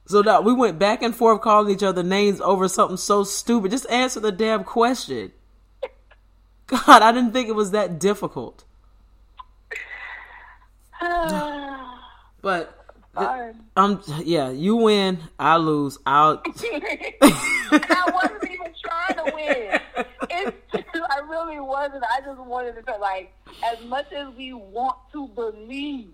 [0.10, 3.70] So that we went back and forth calling each other names over something so stupid.
[3.70, 5.32] Just answer the damn question.
[6.66, 8.64] God, I didn't think it was that difficult.
[12.42, 13.54] But sorry.
[13.76, 15.98] um, yeah, you win, I lose.
[16.06, 16.42] I'll.
[16.46, 19.82] I wasn't even trying to win.
[20.30, 21.02] It's, true.
[21.10, 22.06] I really wasn't.
[22.06, 26.08] I just wanted to like, as much as we want to believe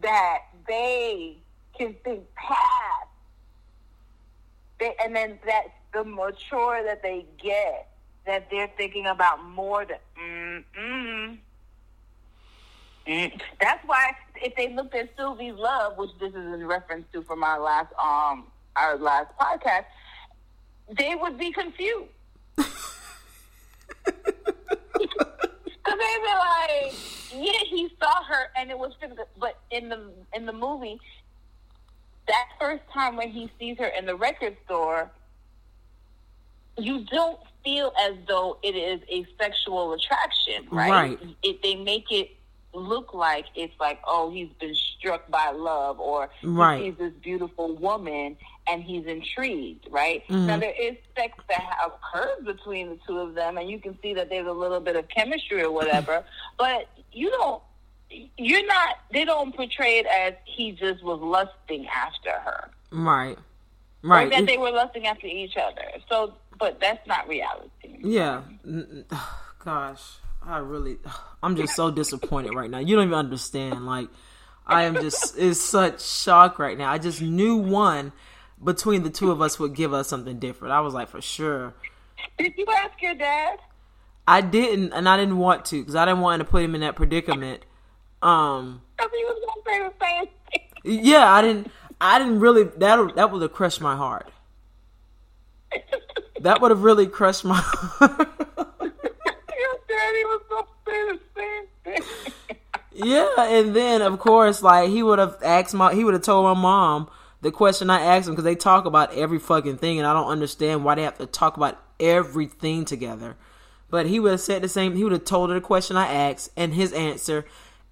[0.00, 1.36] that they
[1.78, 3.08] can think past,
[4.78, 7.88] they, and then that the mature that they get,
[8.26, 11.38] that they're thinking about more than, mm, mm,
[13.06, 13.40] mm.
[13.60, 17.42] That's why if they looked at Sylvie's love, which this is in reference to from
[17.42, 19.84] our last um our last podcast,
[20.98, 22.10] they would be confused.
[22.56, 22.66] Cause
[25.98, 26.94] they'd be like,
[27.34, 30.98] yeah, he saw her and it was physical, but in the in the movie,
[32.28, 35.10] that first time when he sees her in the record store,
[36.78, 40.90] you don't feel as though it is a sexual attraction, right?
[40.90, 41.18] Right.
[41.42, 42.30] It, they make it
[42.74, 46.82] look like it's like, oh, he's been struck by love, or Right.
[46.82, 48.36] he sees this beautiful woman
[48.68, 50.26] and he's intrigued, right?
[50.28, 50.44] Mhm.
[50.46, 53.98] Now there is sex that ha- occurs between the two of them, and you can
[54.02, 56.22] see that there's a little bit of chemistry or whatever,
[56.58, 57.62] but you don't.
[58.38, 58.96] You're not.
[59.12, 63.36] They don't portray it as he just was lusting after her, Right.
[64.04, 64.30] or Right.
[64.30, 65.82] that It- they were lusting after each other.
[66.08, 67.98] So, but that's not reality.
[68.00, 68.42] yeah.
[69.64, 70.02] Gosh,
[70.44, 70.98] I really,
[71.42, 72.78] I'm just so disappointed right now.
[72.78, 73.86] You don't even understand.
[73.86, 74.08] Like,
[74.66, 76.90] I am just is such shock right now.
[76.90, 78.12] I just knew one
[78.62, 80.72] between the two of us would give us something different.
[80.72, 81.74] I was like, for sure.
[82.38, 83.58] Did you ask your dad?
[84.28, 86.80] I didn't, and I didn't want to because I didn't want to put him in
[86.80, 87.64] that predicament.
[88.22, 91.04] Um, was the same thing.
[91.04, 91.70] yeah, I didn't.
[92.00, 92.64] I didn't really.
[92.64, 94.30] That that would have crushed my heart.
[96.40, 97.56] That would have really crushed my.
[97.56, 98.28] heart.
[98.80, 102.02] your daddy was the same thing.
[102.92, 105.94] yeah, and then of course, like he would have asked my.
[105.94, 107.08] He would have told my mom
[107.40, 110.28] the question I asked him because they talk about every fucking thing, and I don't
[110.28, 113.36] understand why they have to talk about everything together.
[113.88, 114.96] But he would have said the same.
[114.96, 117.44] He would have told her the question I asked and his answer,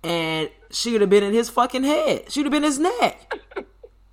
[0.05, 2.31] and she would have been in his fucking head.
[2.31, 3.41] She would have been his neck.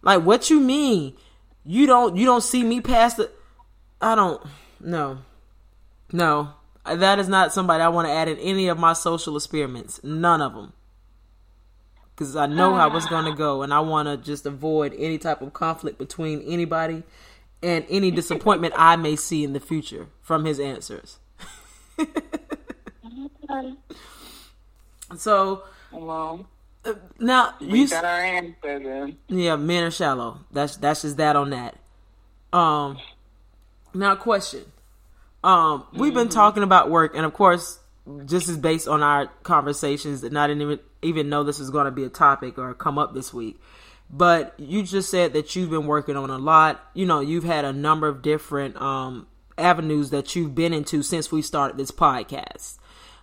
[0.02, 1.16] Like, what you mean?
[1.64, 3.30] You don't you don't see me past the?
[4.02, 4.42] I don't.
[4.80, 5.20] No,
[6.12, 6.54] no.
[6.86, 10.04] That is not somebody I want to add in any of my social experiments.
[10.04, 10.74] None of them.
[12.16, 15.20] Because I know how it's going to go, and I want to just avoid any
[15.20, 17.04] type of conflict between anybody
[17.62, 21.20] and any disappointment I may see in the future from his answers.
[23.52, 25.18] Mm-hmm.
[25.18, 26.46] so Well,
[27.20, 29.18] now we you got our answer then.
[29.28, 30.40] yeah men are shallow.
[30.52, 31.78] That's that's just that on that.
[32.54, 32.98] Um,
[33.94, 34.66] now question.
[35.44, 37.80] Um, we've been talking about work, and of course,
[38.26, 41.86] just is based on our conversations, and I didn't even even know this was going
[41.86, 43.60] to be a topic or come up this week.
[44.10, 46.84] But you just said that you've been working on a lot.
[46.94, 49.28] You know, you've had a number of different um,
[49.58, 52.78] avenues that you've been into since we started this podcast.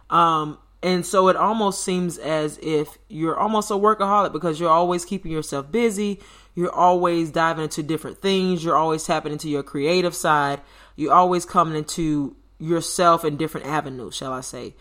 [0.09, 5.05] Um, and so it almost seems as if you're almost a workaholic because you're always
[5.05, 6.21] keeping yourself busy.
[6.55, 8.65] You're always diving into different things.
[8.65, 10.61] You're always tapping into your creative side.
[10.95, 14.75] You're always coming into yourself in different avenues, shall I say.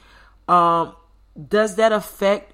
[0.47, 0.95] Um,
[1.47, 2.53] does that affect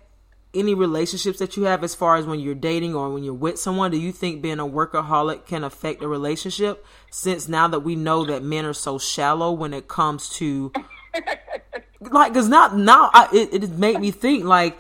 [0.54, 3.60] any relationships that you have as far as when you're dating or when you're with
[3.60, 3.92] someone?
[3.92, 6.86] Do you think being a workaholic can affect a relationship?
[7.12, 10.72] Since now that we know that men are so shallow when it comes to
[12.12, 14.78] like, cause not now I, it it made me think like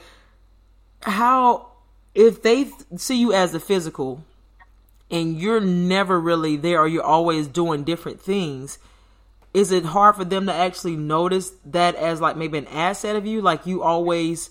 [1.02, 1.72] how
[2.16, 4.24] if they see you as the physical
[5.12, 8.80] and you're never really there or you're always doing different things
[9.54, 13.26] is it hard for them to actually notice that as like maybe an asset of
[13.26, 14.50] you like you always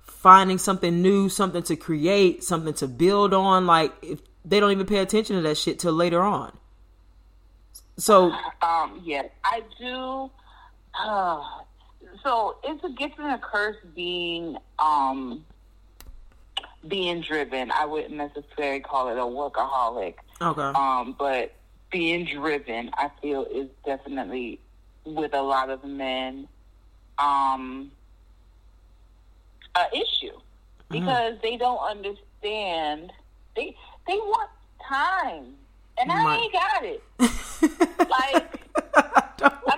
[0.00, 4.86] finding something new something to create something to build on like if they don't even
[4.86, 6.52] pay attention to that shit till later on
[7.96, 10.30] so Um, yes, I do.
[10.94, 11.42] Uh,
[12.22, 15.44] so it's a gift and a curse being um
[16.86, 17.70] being driven.
[17.70, 20.14] I wouldn't necessarily call it a workaholic.
[20.40, 21.52] okay Um, but
[21.90, 24.60] being driven, I feel, is definitely
[25.04, 26.46] with a lot of men
[27.18, 27.90] um,
[29.74, 30.36] a issue
[30.90, 33.12] because they don't understand.
[33.56, 33.76] They
[34.06, 34.50] they want
[34.88, 35.54] time,
[35.98, 37.02] and I ain't got it.
[38.08, 38.57] Like,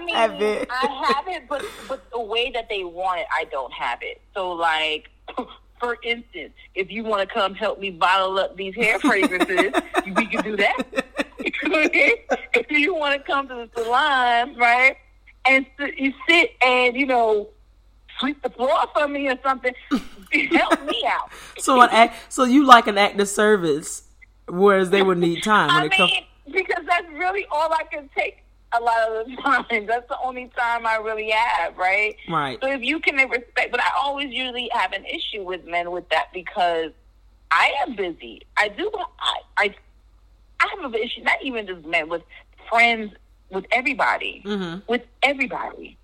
[0.01, 0.69] mean, have it.
[0.71, 4.21] I have it, but but the way that they want it, I don't have it.
[4.35, 5.11] So, like,
[5.81, 9.73] for instance, if you want to come help me bottle up these hair fragrances,
[10.17, 10.83] we can do that.
[11.39, 14.97] if you want to come to the salon, right,
[15.47, 17.49] and you sit and you know
[18.19, 19.73] sweep the floor for me or something,
[20.51, 21.31] help me out.
[21.59, 24.03] so an act so you like an act of service
[24.47, 28.43] whereas they would need time when I mean, because that's really all I can take
[28.72, 29.87] a lot of the time.
[29.87, 32.16] That's the only time I really have, right?
[32.28, 35.90] right So if you can respect, but I always usually have an issue with men
[35.90, 36.92] with that because
[37.50, 38.42] I am busy.
[38.56, 38.90] I do.
[39.20, 39.74] I I,
[40.61, 42.22] I have an issue, not even just men, with
[42.68, 43.12] friends,
[43.50, 44.83] with everybody, Mhm.
[44.88, 45.96] with everybody.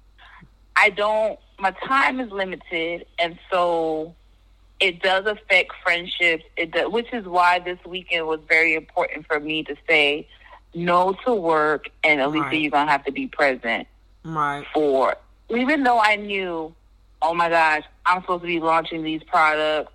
[0.74, 1.38] I don't.
[1.58, 4.14] My time is limited, and so
[4.80, 6.44] it does affect friendships.
[6.56, 10.28] It does, which is why this weekend was very important for me to say
[10.76, 12.60] no to work, and at least Right.
[12.60, 13.88] you're gonna have to be present
[14.24, 15.16] right for
[15.48, 16.74] even though I knew,
[17.22, 19.92] oh my gosh, I'm supposed to be launching these products.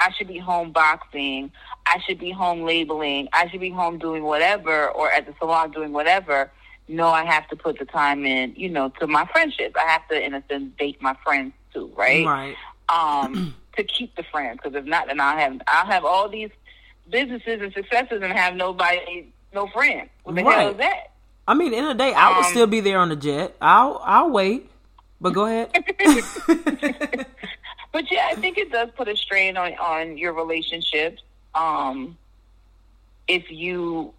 [0.00, 1.50] I should be home boxing.
[1.86, 3.28] I should be home labeling.
[3.32, 6.50] I should be home doing whatever or at the salon doing whatever.
[6.88, 9.74] No, I have to put the time in, you know, to my friendships.
[9.76, 12.24] I have to, in a sense, date my friends too, right?
[12.26, 12.56] right
[12.88, 16.50] Um, to keep the friends, because if not, then I'll have I'll have all these
[17.10, 20.08] businesses and successes and have nobody, no friend.
[20.24, 21.10] What the hell is that?
[21.46, 24.00] i mean in the day i would Um, still be there on the jet i'll
[24.04, 24.70] i'll wait
[25.20, 25.70] but go ahead
[27.94, 31.22] But yeah, I think it does put a strain on on your relationships.
[31.54, 32.18] Um,
[33.28, 34.12] if you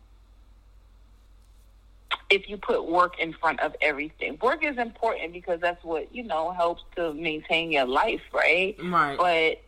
[2.30, 6.24] if you put work in front of everything, work is important because that's what you
[6.24, 8.78] know helps to maintain your life, right?
[8.82, 9.62] right But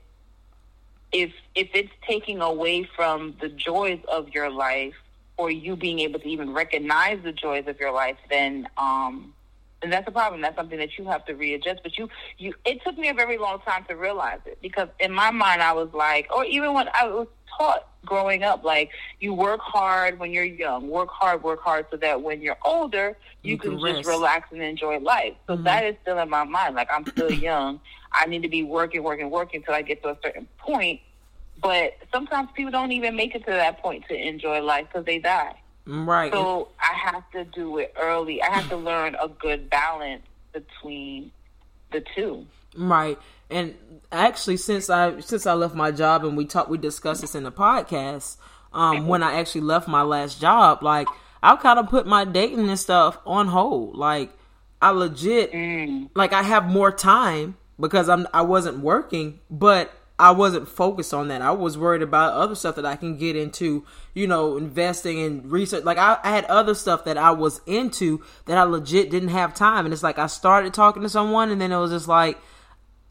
[1.12, 4.96] if if it's taking away from the joys of your life
[5.38, 9.34] or you being able to even recognize the joys of your life, then um,
[9.82, 10.42] and that's a problem.
[10.42, 11.82] That's something that you have to readjust.
[11.84, 15.12] But you, you, it took me a very long time to realize it because in
[15.12, 19.34] my mind I was like, or even when I was taught growing up, like you
[19.34, 23.52] work hard when you're young, work hard, work hard, so that when you're older, you,
[23.52, 25.34] you can, can just relax and enjoy life.
[25.46, 25.64] So mm-hmm.
[25.64, 26.76] that is still in my mind.
[26.76, 27.80] Like I'm still young.
[28.14, 31.02] I need to be working, working, working until I get to a certain point.
[31.62, 35.20] But sometimes people don't even make it to that point to enjoy life because they
[35.20, 35.56] die.
[35.86, 36.32] Right.
[36.32, 38.42] So I have to do it early.
[38.42, 41.32] I have to learn a good balance between
[41.92, 42.46] the two.
[42.76, 43.18] Right.
[43.50, 43.76] And
[44.12, 47.44] actually since I since I left my job and we talked we discussed this in
[47.44, 48.38] the podcast,
[48.74, 51.08] um, when I actually left my last job, like
[51.42, 53.96] I kind of put my dating and stuff on hold.
[53.96, 54.32] Like
[54.82, 56.10] I legit mm.
[56.16, 61.28] like I have more time because I'm I wasn't working, but I wasn't focused on
[61.28, 61.44] that.
[61.44, 65.48] I was worried about other stuff that I can get into, you know, investing in
[65.48, 65.84] research.
[65.84, 69.54] Like I, I, had other stuff that I was into that I legit didn't have
[69.54, 69.86] time.
[69.86, 72.40] And it's like I started talking to someone and then it was just like,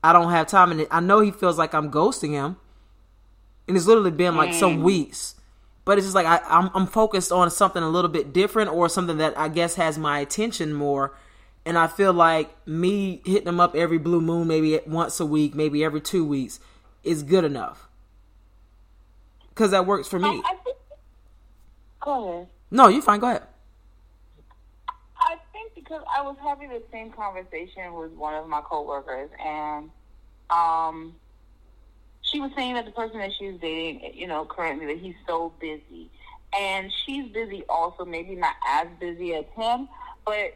[0.03, 0.73] I don't have time.
[0.73, 2.57] And I know he feels like I'm ghosting him.
[3.69, 4.59] And it's literally been like mm.
[4.59, 5.37] some weeks.
[5.85, 8.89] But it's just like I, I'm, I'm focused on something a little bit different or
[8.89, 11.17] something that I guess has my attention more.
[11.65, 15.55] And I feel like me hitting him up every blue moon, maybe once a week,
[15.55, 16.59] maybe every two weeks
[17.07, 17.89] is good enough
[19.57, 20.43] because that works for me.
[20.45, 20.77] I, think,
[22.01, 22.49] go ahead.
[22.71, 23.21] No, you fine.
[23.21, 23.43] Go ahead.
[25.19, 29.91] I think because I was having the same conversation with one of my coworkers, and
[30.51, 31.15] um,
[32.21, 35.53] she was saying that the person that she's dating, you know, currently that he's so
[35.59, 36.11] busy,
[36.59, 39.89] and she's busy also, maybe not as busy as him,
[40.25, 40.55] but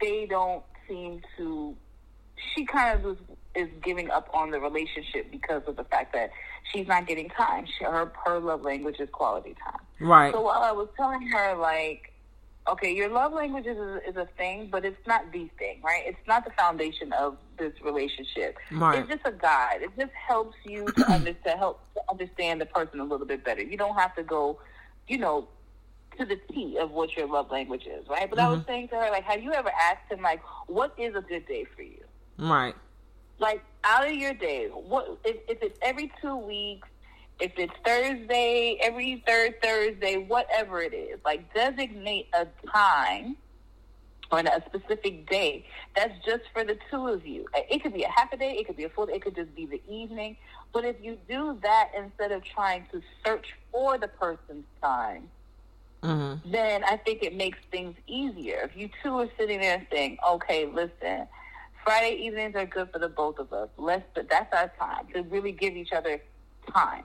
[0.00, 1.76] they don't seem to.
[2.54, 3.16] She kind of was
[3.54, 6.30] is giving up on the relationship because of the fact that
[6.72, 7.66] she's not getting time.
[7.66, 9.80] She, her her love language is quality time.
[10.00, 10.32] Right.
[10.32, 12.12] So while I was telling her like,
[12.68, 16.02] okay, your love language is a, is a thing, but it's not the thing, right?
[16.06, 18.56] It's not the foundation of this relationship.
[18.70, 19.00] Right.
[19.00, 19.80] It's just a guide.
[19.82, 23.62] It just helps you to understand help to understand the person a little bit better.
[23.62, 24.58] You don't have to go,
[25.08, 25.48] you know,
[26.18, 28.28] to the T of what your love language is, right?
[28.28, 28.48] But mm-hmm.
[28.48, 28.68] I was mm-hmm.
[28.68, 31.66] saying to her, like, have you ever asked him, like, what is a good day
[31.74, 32.04] for you?
[32.38, 32.74] Right
[33.42, 36.88] like out of your day, what if, if it's every two weeks,
[37.40, 43.36] if it's Thursday, every third Thursday, whatever it is, like designate a time
[44.30, 47.46] on a specific day that's just for the two of you.
[47.54, 49.34] It could be a half a day, it could be a full day, it could
[49.34, 50.36] just be the evening.
[50.72, 55.28] But if you do that instead of trying to search for the person's time,
[56.02, 56.50] mm-hmm.
[56.50, 58.60] then I think it makes things easier.
[58.62, 61.26] If you two are sitting there saying, okay, listen,
[61.84, 63.68] Friday evenings are good for the both of us.
[63.76, 66.22] Let's but that's our time to really give each other
[66.72, 67.04] time.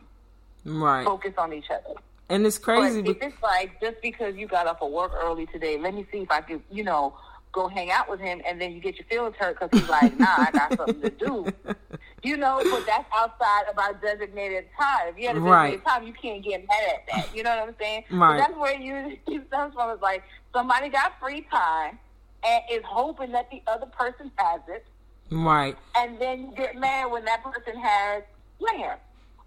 [0.65, 1.05] Right.
[1.05, 1.95] Focus on each other.
[2.29, 3.01] And it's crazy.
[3.01, 6.05] But if it's like just because you got off of work early today, let me
[6.11, 7.15] see if I can, you know,
[7.53, 10.17] go hang out with him, and then you get your feelings hurt because he's like,
[10.19, 11.47] "Nah, I got something to do."
[12.23, 15.09] You know, but that's outside of our designated time.
[15.09, 15.85] If you had a designated right.
[15.85, 17.35] time, you can't get mad at that.
[17.35, 18.03] You know what I'm saying?
[18.09, 18.31] Right.
[18.31, 19.17] But that's where you
[19.51, 19.91] comes from.
[19.91, 21.99] Is like somebody got free time
[22.47, 24.85] and is hoping that the other person has it.
[25.29, 25.77] Right.
[25.97, 28.23] And then get mad when that person has
[28.59, 28.99] plans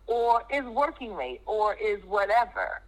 [0.06, 2.82] or is working late or is whatever.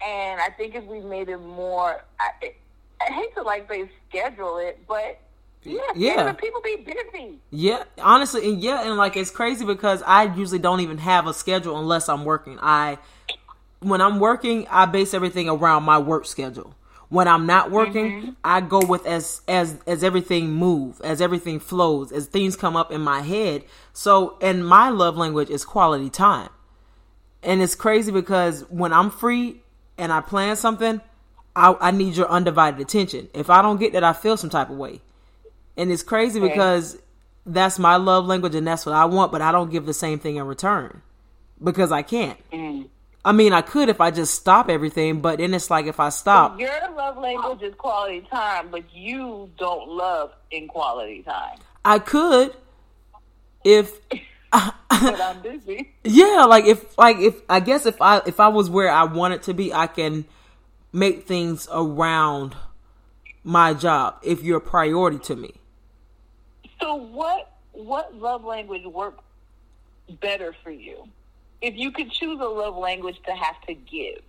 [0.00, 2.52] And I think if we made it more, I,
[3.00, 5.18] I hate to like say schedule it, but
[5.64, 6.32] yeah, yeah.
[6.32, 7.38] People be busy.
[7.50, 11.34] Yeah, honestly, and yeah, and like it's crazy because I usually don't even have a
[11.34, 12.58] schedule unless I'm working.
[12.62, 12.98] I
[13.80, 16.74] when I'm working, I base everything around my work schedule.
[17.10, 18.30] When I'm not working, mm-hmm.
[18.44, 22.92] I go with as as as everything move, as everything flows, as things come up
[22.92, 23.64] in my head.
[23.94, 26.50] So, and my love language is quality time.
[27.42, 29.62] And it's crazy because when I'm free
[29.96, 31.00] and I plan something,
[31.56, 33.28] I, I need your undivided attention.
[33.32, 35.00] If I don't get that, I feel some type of way.
[35.76, 36.48] And it's crazy okay.
[36.48, 36.98] because
[37.46, 40.18] that's my love language and that's what I want, but I don't give the same
[40.18, 41.02] thing in return
[41.62, 42.38] because I can't.
[42.52, 42.88] Mm.
[43.28, 46.08] I mean, I could if I just stop everything, but then it's like if I
[46.08, 46.58] stop.
[46.58, 51.58] your love language is quality time, but you don't love in quality time.
[51.84, 52.56] I could
[53.64, 54.00] if.
[54.50, 55.92] but I'm busy.
[56.04, 59.42] Yeah, like if like if I guess if I if I was where I wanted
[59.42, 60.24] to be, I can
[60.90, 62.56] make things around
[63.44, 65.52] my job if you're a priority to me.
[66.80, 69.22] So what what love language works
[70.18, 71.10] better for you?
[71.60, 74.20] If you could choose a love language to have to give,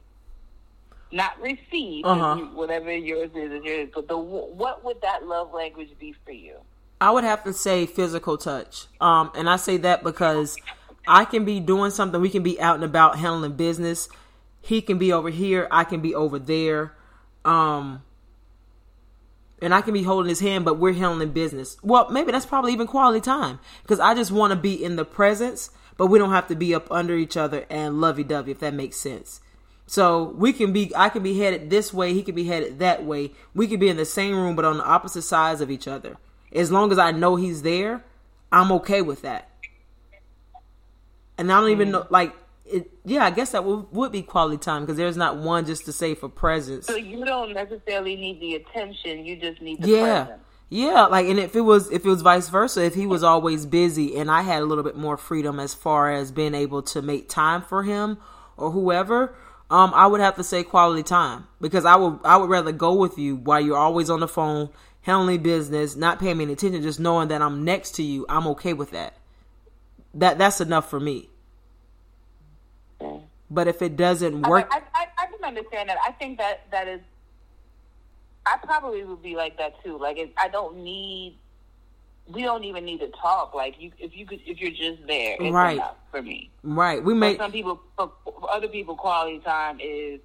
[1.11, 2.37] not receive, uh-huh.
[2.53, 3.89] whatever yours is, is yours.
[3.93, 6.55] But the what would that love language be for you?
[7.01, 10.57] I would have to say physical touch, um, and I say that because
[11.07, 12.19] I can be doing something.
[12.19, 14.09] We can be out and about handling business.
[14.61, 15.67] He can be over here.
[15.71, 16.93] I can be over there.
[17.45, 18.03] Um,
[19.61, 21.77] and I can be holding his hand, but we're handling business.
[21.83, 25.05] Well, maybe that's probably even quality time because I just want to be in the
[25.05, 28.59] presence, but we don't have to be up under each other and lovey dovey, if
[28.59, 29.41] that makes sense.
[29.85, 33.03] So we can be, I can be headed this way, he can be headed that
[33.03, 33.31] way.
[33.53, 36.15] We could be in the same room, but on the opposite sides of each other.
[36.53, 38.05] As long as I know he's there,
[38.49, 39.49] I'm okay with that.
[41.37, 41.91] And I don't even mm.
[41.91, 42.33] know, like,
[42.65, 45.83] it, yeah, I guess that would, would be quality time because there's not one just
[45.83, 46.85] to say for presence.
[46.85, 50.23] So you don't necessarily need the attention; you just need the yeah.
[50.25, 50.43] presence.
[50.69, 53.65] Yeah, like and if it was if it was vice versa, if he was always
[53.65, 57.01] busy and I had a little bit more freedom as far as being able to
[57.01, 58.19] make time for him
[58.55, 59.35] or whoever,
[59.71, 62.93] um, I would have to say quality time because I would I would rather go
[62.93, 64.69] with you while you're always on the phone,
[65.01, 68.27] handling business, not paying me any attention, just knowing that I'm next to you.
[68.29, 69.15] I'm okay with that.
[70.13, 71.29] That that's enough for me.
[73.49, 75.97] But if it doesn't work, I, I, I can understand that.
[76.05, 77.01] I think that that is.
[78.51, 79.97] I probably would be like that too.
[79.97, 81.37] Like if I don't need,
[82.27, 83.53] we don't even need to talk.
[83.53, 85.73] Like you, if you could, if you're just there, it's Right.
[85.77, 86.49] enough for me.
[86.63, 87.03] right?
[87.03, 90.19] We may some people, for, for other people, quality time is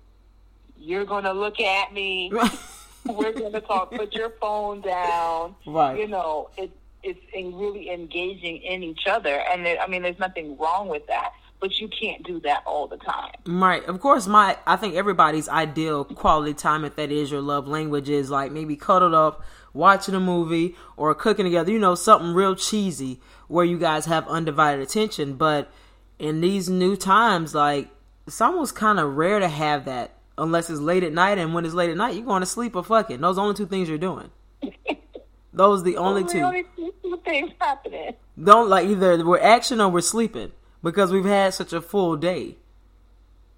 [0.78, 2.32] you're gonna look at me.
[3.06, 3.90] We're gonna talk.
[3.90, 5.54] Put your phone down.
[5.66, 5.98] Right.
[5.98, 6.70] You know, it,
[7.02, 11.32] it's really engaging in each other, and there, I mean, there's nothing wrong with that.
[11.60, 13.32] But you can't do that all the time.
[13.46, 13.82] Right.
[13.84, 18.08] Of course, my I think everybody's ideal quality time, if that is your love language,
[18.08, 19.42] is like maybe cuddled up,
[19.72, 21.72] watching a movie, or cooking together.
[21.72, 25.34] You know, something real cheesy where you guys have undivided attention.
[25.34, 25.70] But
[26.18, 27.88] in these new times, like
[28.26, 31.38] it's almost kind of rare to have that unless it's late at night.
[31.38, 33.20] And when it's late at night, you're going to sleep or fucking.
[33.20, 34.30] Those are the only two things you're doing.
[35.52, 36.38] Those are the only are two.
[36.40, 38.14] the only two things happening.
[38.42, 40.52] Don't like either we're action or we're sleeping
[40.84, 42.56] because we've had such a full day.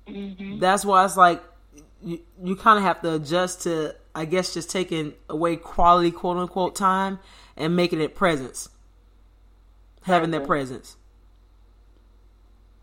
[0.07, 0.61] Mm-hmm.
[0.61, 1.43] That's why it's like
[2.03, 6.37] you, you kind of have to adjust to, I guess, just taking away quality quote
[6.39, 7.19] unquote time
[7.57, 8.69] and making it presence,
[10.03, 10.97] having that presence.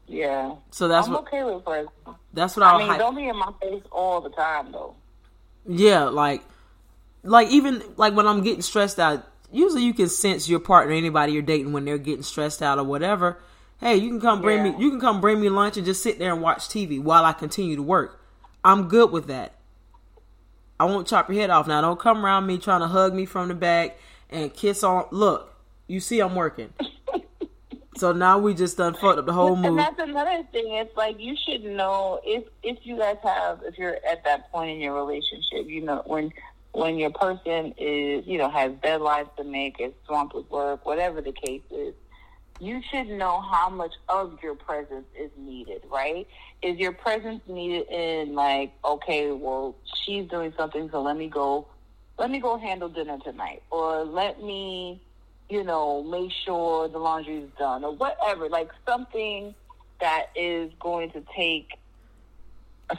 [0.07, 0.55] Yeah.
[0.71, 1.91] So that's I'm what okay with presence.
[2.33, 4.95] that's what I'll I mean, hype- don't be in my face all the time, though.
[5.65, 6.43] Yeah, like
[7.23, 11.31] like even like when I'm getting stressed out, usually you can sense your partner, anybody
[11.31, 13.39] you're dating when they're getting stressed out or whatever.
[13.83, 14.71] Hey, you can come bring Yeah.
[14.71, 17.25] me you can come bring me lunch and just sit there and watch TV while
[17.25, 18.21] I continue to work.
[18.63, 19.55] I'm good with that.
[20.79, 21.81] I won't chop your head off now.
[21.81, 23.97] Don't come around me trying to hug me from the back
[24.29, 25.53] and kiss on look,
[25.87, 26.71] you see I'm working.
[27.97, 30.75] so now we just done fucked up the whole And that's another thing.
[30.75, 34.71] It's like you should know if if you guys have if you're at that point
[34.71, 36.31] in your relationship, you know when
[36.71, 41.19] when your person is you know has deadlines to make, is swamped with work, whatever
[41.19, 41.93] the case is.
[42.59, 46.27] You should know how much of your presence is needed, right?
[46.61, 49.75] Is your presence needed in like, okay, well,
[50.05, 51.67] she's doing something, so let me go,
[52.17, 55.01] let me go handle dinner tonight, or let me
[55.49, 59.53] you know, make sure the laundry is done or whatever, like something
[59.99, 61.77] that is going to take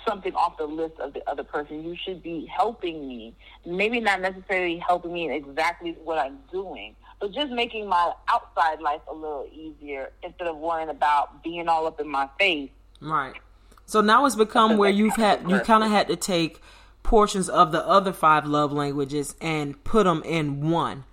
[0.07, 1.85] something off the list of the other person.
[1.85, 3.35] You should be helping me.
[3.67, 6.95] Maybe not necessarily helping me in exactly what I'm doing,
[7.25, 11.87] but just making my outside life a little easier instead of worrying about being all
[11.87, 12.69] up in my face.
[13.01, 13.33] Right.
[13.87, 16.61] So now it's become where you've had you kind of had to take
[17.03, 21.05] portions of the other five love languages and put them in one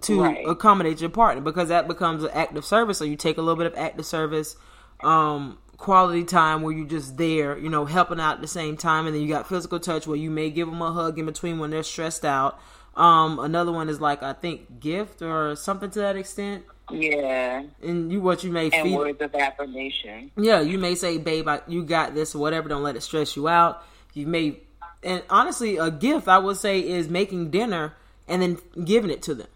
[0.00, 0.48] to Right.
[0.48, 2.96] accommodate your partner because that becomes an active service.
[2.96, 4.56] So you take a little bit of active service,
[5.02, 9.06] um, quality time where you're just there, you know, helping out at the same time,
[9.06, 11.58] and then you got physical touch where you may give them a hug in between
[11.58, 12.58] when they're stressed out.
[12.96, 17.64] Um, another one is like I think gift or something to that extent, Yeah.
[17.82, 20.30] and you what you may And feed words of affirmation.
[20.36, 22.68] yeah, you may say, "Babe, I, you got this," or whatever.
[22.68, 23.82] Don't let it stress you out.
[24.12, 24.60] You may,
[25.02, 27.94] and honestly, a gift I would say is making dinner
[28.28, 29.48] and then giving it to them.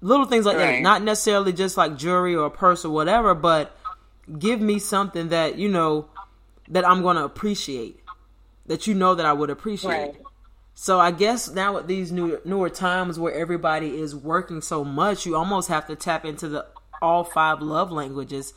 [0.00, 3.76] Little things like that, not necessarily just like jewelry or a purse or whatever, but
[4.38, 6.06] give me something that you know
[6.68, 7.98] that I'm going to appreciate,
[8.66, 9.90] that you know that I would appreciate.
[9.90, 10.14] Right.
[10.78, 15.24] So I guess now with these new newer times where everybody is working so much,
[15.24, 16.66] you almost have to tap into the
[17.00, 18.52] all five love languages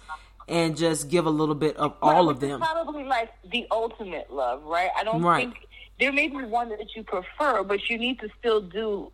[0.45, 2.59] and just give a little bit of all of them.
[2.59, 4.89] Probably like the ultimate love, right?
[4.97, 5.47] I don't Right.
[5.47, 5.65] think
[5.97, 9.13] there may be one that you prefer, but you need to still do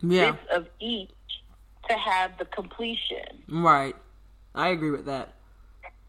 [0.00, 1.10] Yeah, bits of each
[1.88, 3.42] to have the completion.
[3.48, 3.96] right.
[4.54, 5.34] I agree with that.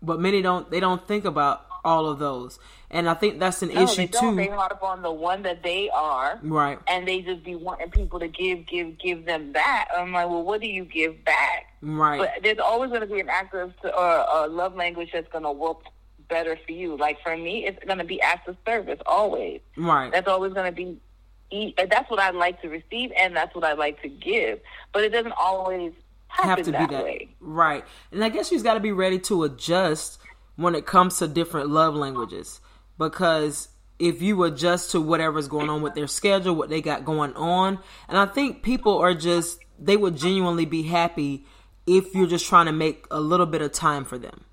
[0.04, 0.70] But many don't.
[0.70, 2.59] They don't think about all of those.
[2.89, 4.31] And I think that's an No, issue they don't.
[4.31, 4.36] too.
[4.36, 6.79] They harp on the one that they are, Right.
[6.88, 9.89] and they just be wanting people to give, give, give them back.
[9.97, 11.67] I'm like, well, what do you give back?
[11.81, 12.19] Right.
[12.19, 15.43] But there's always going to be an act of or a love language that's going
[15.43, 15.81] to work
[16.27, 16.97] better for you.
[16.97, 19.61] Like for me, it's going to be acts of service always.
[19.77, 20.11] right.
[20.11, 20.97] That's always going to be.
[21.51, 24.59] e- That's what I like to receive, and that's what I like to give.
[24.93, 25.93] But it doesn't always
[26.27, 27.29] happen have to that, be that way.
[27.39, 30.19] right and i guess you've got to be ready to adjust
[30.56, 32.62] when it comes to different love languages
[32.97, 37.34] because if you adjust to whatever's going on with their schedule what they got going
[37.34, 37.80] on
[38.10, 41.45] and i think people are just they would genuinely be happy
[41.88, 44.43] if you're just trying to make a little bit of time for them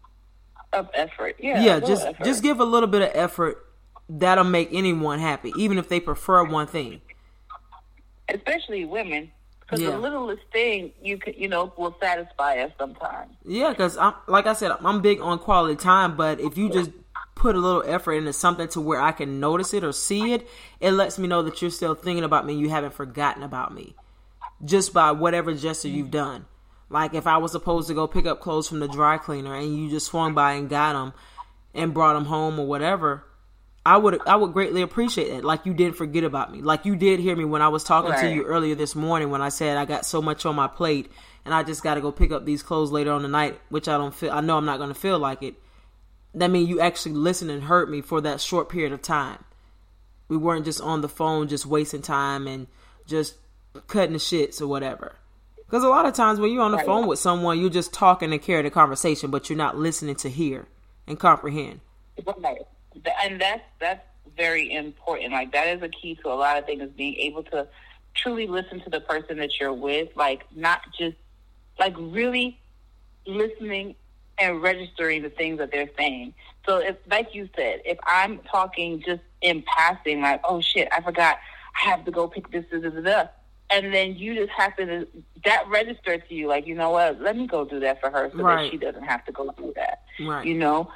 [0.73, 1.63] Of effort, yeah.
[1.63, 2.25] yeah just effort.
[2.25, 3.67] just give a little bit of effort
[4.09, 7.01] that'll make anyone happy even if they prefer one thing
[8.29, 9.31] especially women,
[9.73, 9.93] because Yeah.
[9.93, 13.35] the littlest thing you could, you know, will satisfy us sometimes.
[13.45, 16.15] Yeah, because I'm like I said, I'm big on quality time.
[16.15, 16.91] But if you just
[17.35, 20.47] put a little effort into something to where I can notice it or see it,
[20.81, 22.55] it lets me know that you're still thinking about me.
[22.55, 23.95] You haven't forgotten about me,
[24.63, 26.11] just by whatever gesture you've mm-hmm.
[26.11, 26.45] done.
[26.91, 29.75] Like if I was supposed to go pick up clothes from the dry cleaner and
[29.75, 31.15] you just swung by and got them
[31.73, 33.25] and brought them home or whatever,
[33.85, 35.45] I would I would greatly appreciate it.
[35.45, 36.63] Like you didn't forget about me.
[36.63, 39.43] Like you did hear me when I was talking to you earlier this morning when
[39.43, 41.11] I said I got so much on my plate
[41.45, 43.89] and I just got to go pick up these clothes later on the night, which
[43.89, 44.31] I don't feel.
[44.31, 45.55] I know I'm not going to feel like it.
[46.35, 49.45] That means you actually listened and heard me for that short period of time.
[50.29, 52.69] We weren't just on the phone, just wasting time and
[53.07, 53.35] just
[53.89, 55.17] cutting the shits or whatever.
[55.57, 56.87] Because a lot of times when you're on the Right.
[56.87, 60.31] phone with someone, you're just talking and carrying the conversation, but you're not listening to
[60.31, 60.69] hear
[61.07, 61.81] and comprehend.
[62.39, 62.63] Right.
[63.23, 64.05] And that's that's
[64.37, 65.33] very important.
[65.33, 66.89] Like that is a key to a lot of things.
[66.97, 67.67] Being able to
[68.15, 70.09] truly listen to the person that you're with.
[70.17, 71.17] Like not just
[71.79, 72.59] like really
[73.27, 73.95] listening
[74.39, 76.35] and registering the things that they're saying.
[76.67, 81.01] So if, like you said, if I'm talking just in passing, like, oh shit, I
[81.01, 81.39] forgot,
[81.85, 83.29] I have to go pick this, this, this, and this,
[83.71, 85.09] and then you just happen to
[85.45, 87.21] that register to you, like, you know what?
[87.21, 88.65] Let me go do that for her, so Right.
[88.65, 90.03] that she doesn't have to go do that.
[90.21, 90.47] Right.
[90.47, 90.91] You know,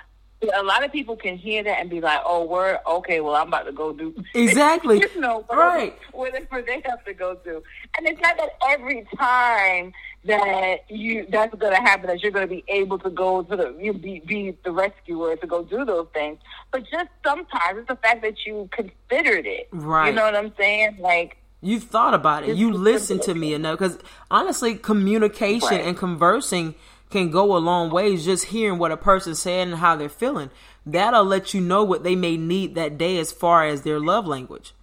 [0.54, 3.20] a lot of people can hear that and be like, "Oh, we're okay.
[3.20, 4.98] Well, I'm about to go do Exactly.
[5.14, 5.98] you know, whatever, Right.
[6.12, 7.62] whatever they have to go do."
[7.96, 9.92] And it's not that every time
[10.24, 13.56] that you that's going to happen that you're going to be able to go to
[13.56, 16.38] the you be be the rescuer to go do those things.
[16.70, 19.68] But just sometimes it's the fact that you considered it.
[19.72, 20.08] Right.
[20.08, 20.96] You know what I'm saying?
[20.98, 21.38] Like.
[21.62, 22.56] You've thought about it.
[22.56, 23.78] You just listen to me enough.
[23.78, 23.98] Because
[24.30, 25.84] honestly, communication Right.
[25.84, 26.74] and conversing
[27.10, 28.24] can go a long ways.
[28.24, 30.50] Just hearing what a person's saying and how they're feeling.
[30.84, 34.26] That'll let you know what they may need that day as far as their love
[34.26, 34.74] language.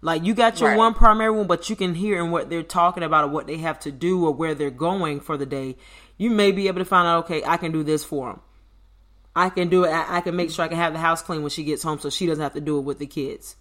[0.00, 0.78] Like you got your Right.
[0.78, 3.56] one primary one, but you can hear in what they're talking about or what they
[3.58, 5.76] have to do or where they're going for the day.
[6.18, 8.40] You may be able to find out, okay, I can do this for them.
[9.34, 9.88] I can do it.
[9.90, 11.98] I, I can make sure I can have the house clean when she gets home
[11.98, 13.56] so she doesn't have to do it with the kids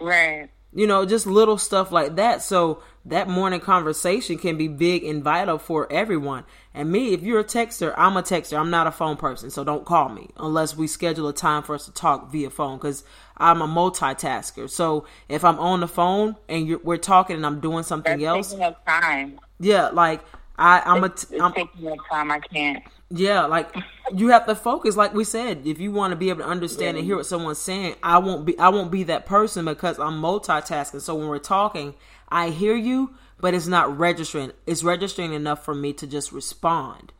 [0.00, 0.48] Right.
[0.72, 2.42] you know, just little stuff like that.
[2.42, 6.44] So that morning conversation can be big and vital for everyone.
[6.72, 8.58] And me, if you're a texter, I'm a texter.
[8.58, 11.74] I'm not a phone person, so don't call me unless we schedule a time for
[11.74, 13.04] us to talk via phone because
[13.36, 14.70] I'm a multitasker.
[14.70, 18.24] So if I'm on the phone and you're, we're talking and I'm doing something That's
[18.26, 19.38] else, taking up time.
[19.60, 20.22] yeah, like
[20.58, 22.30] I, I'm a, t- I'm, taking up time.
[22.30, 22.82] I can't.
[23.10, 23.74] yeah, like
[24.14, 25.66] you have to focus, like we said.
[25.66, 28.46] If you want to be able to understand and hear what someone's saying, I won't
[28.46, 31.00] be I won't be that person because I'm multitasking.
[31.00, 31.94] So when we're talking,
[32.28, 34.52] I hear you, but it's not registering.
[34.66, 37.12] It's registering enough for me to just respond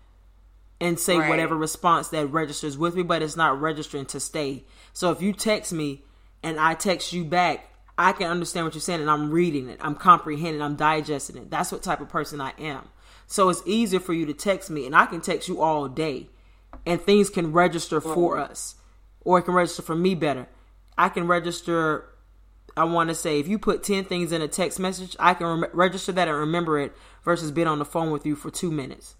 [0.80, 1.28] and say Right.
[1.28, 4.64] whatever response that registers with me, but it's not registering to stay.
[4.92, 6.04] So if you text me
[6.42, 9.78] and I text you back, I can understand what you're saying and I'm reading it,
[9.80, 11.50] I'm comprehending, I'm digesting it.
[11.50, 12.88] That's what type of person I am.
[13.26, 16.28] So it's easier for you to text me and I can text you all day
[16.84, 18.74] and things can register for us
[19.20, 20.48] or it can register for me better.
[20.98, 22.06] I can register
[22.76, 25.46] I want to say if you put 10 things in a text message, I can
[25.60, 26.92] rem- register that and remember it
[27.24, 29.16] versus being on the phone with you for 2 minutes.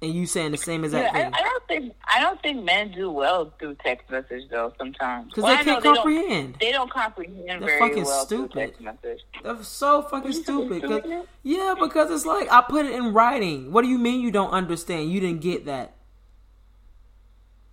[0.00, 1.32] And you saying the same Yeah, exact I, thing.
[1.34, 4.72] I don't think I don't think men do well through text message though.
[4.78, 6.56] Sometimes 'Cause Well, they I know can't don't- comprehend.
[6.60, 8.52] They don't comprehend They're very fucking well stupid.
[8.52, 9.20] through text message.
[9.42, 10.84] That's so fucking stupid.
[10.84, 11.26] stupid?
[11.42, 13.72] yeah, because it's like I put it in writing.
[13.72, 15.10] What do you mean you don't understand?
[15.10, 15.94] You didn't get that.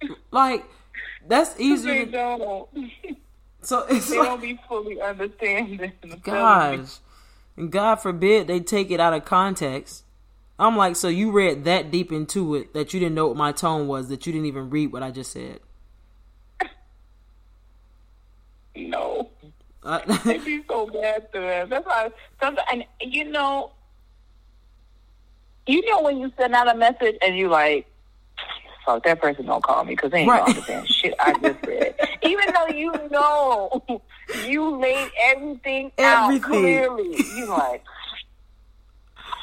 [0.32, 0.66] Like
[1.28, 2.06] that's They easier.
[3.66, 5.94] so it's They like, don't be fully understanding.
[6.24, 7.00] gosh,
[7.58, 10.04] and God forbid they take it out of context.
[10.60, 13.52] I'm like, so you read that deep into it that you didn't know what my
[13.52, 15.60] tone was, that you didn't even read what I just said.
[18.76, 19.30] No,
[19.84, 21.70] Uh, they be so bad to them.
[21.70, 22.12] That's why
[22.72, 23.72] and you know,
[25.68, 27.88] you know when you send out a message and you like,
[28.86, 30.48] fuck, that person don't call me because they ain't Right.
[30.48, 31.96] understand shit I just said.
[32.24, 33.82] Even though you know
[34.46, 37.84] you laid everything, out clearly, you like.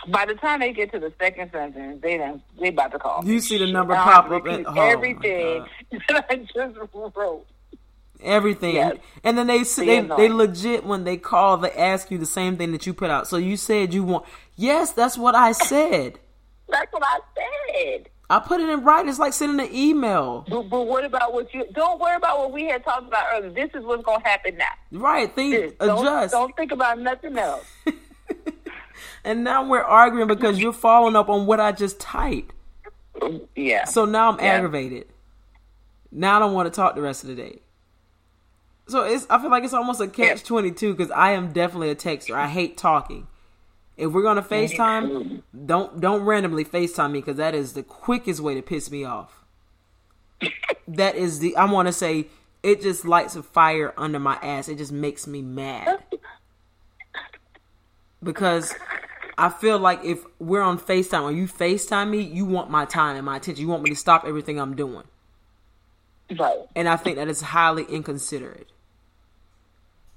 [0.09, 3.25] By the time they get to the second sentence, they done they about to call.
[3.25, 3.41] You me.
[3.41, 5.65] see the number pop up and- oh, everything
[6.09, 6.77] that I just
[7.15, 7.47] wrote.
[8.21, 8.75] everything.
[8.75, 8.97] Yes.
[9.23, 12.73] And then they they they legit when they call they ask you the same thing
[12.73, 13.29] that you put out.
[13.29, 14.25] So you said you want
[14.57, 16.19] Yes, that's what I said.
[16.69, 18.09] That's what I said.
[18.33, 19.09] I put it in writing.
[19.11, 20.47] It's like sending an email.
[20.49, 21.67] But, but what about what you?
[21.73, 23.51] Don't worry about what we had talked about earlier.
[23.51, 24.67] This is what's gonna happen now.
[24.91, 25.51] Right, This.
[25.71, 26.33] think Don't, adjust.
[26.33, 27.65] don't think about nothing else.
[29.25, 32.53] And now we're arguing because you're following up on what I just typed.
[33.55, 33.85] Yeah.
[33.85, 34.55] So now I'm Yeah.
[34.55, 35.07] aggravated.
[36.11, 37.61] Now I don't want to talk the rest of the day.
[38.89, 41.91] So it's I feel like it's almost a catch twenty two because I am definitely
[41.91, 42.35] a texter.
[42.35, 43.29] I hate talking.
[43.97, 48.55] If we're gonna FaceTime, don't don't randomly FaceTime me because that is the quickest way
[48.55, 49.45] to piss me off.
[50.89, 52.29] that is the I want to say
[52.63, 54.69] it just lights a fire under my ass.
[54.69, 56.03] It just makes me mad
[58.23, 58.75] because
[59.37, 63.17] I feel like if we're on FaceTime or you FaceTime me, you want my time
[63.17, 63.63] and my attention.
[63.63, 65.05] You want me to stop everything I'm doing.
[66.39, 66.59] right.
[66.75, 68.72] And I think that is highly inconsiderate.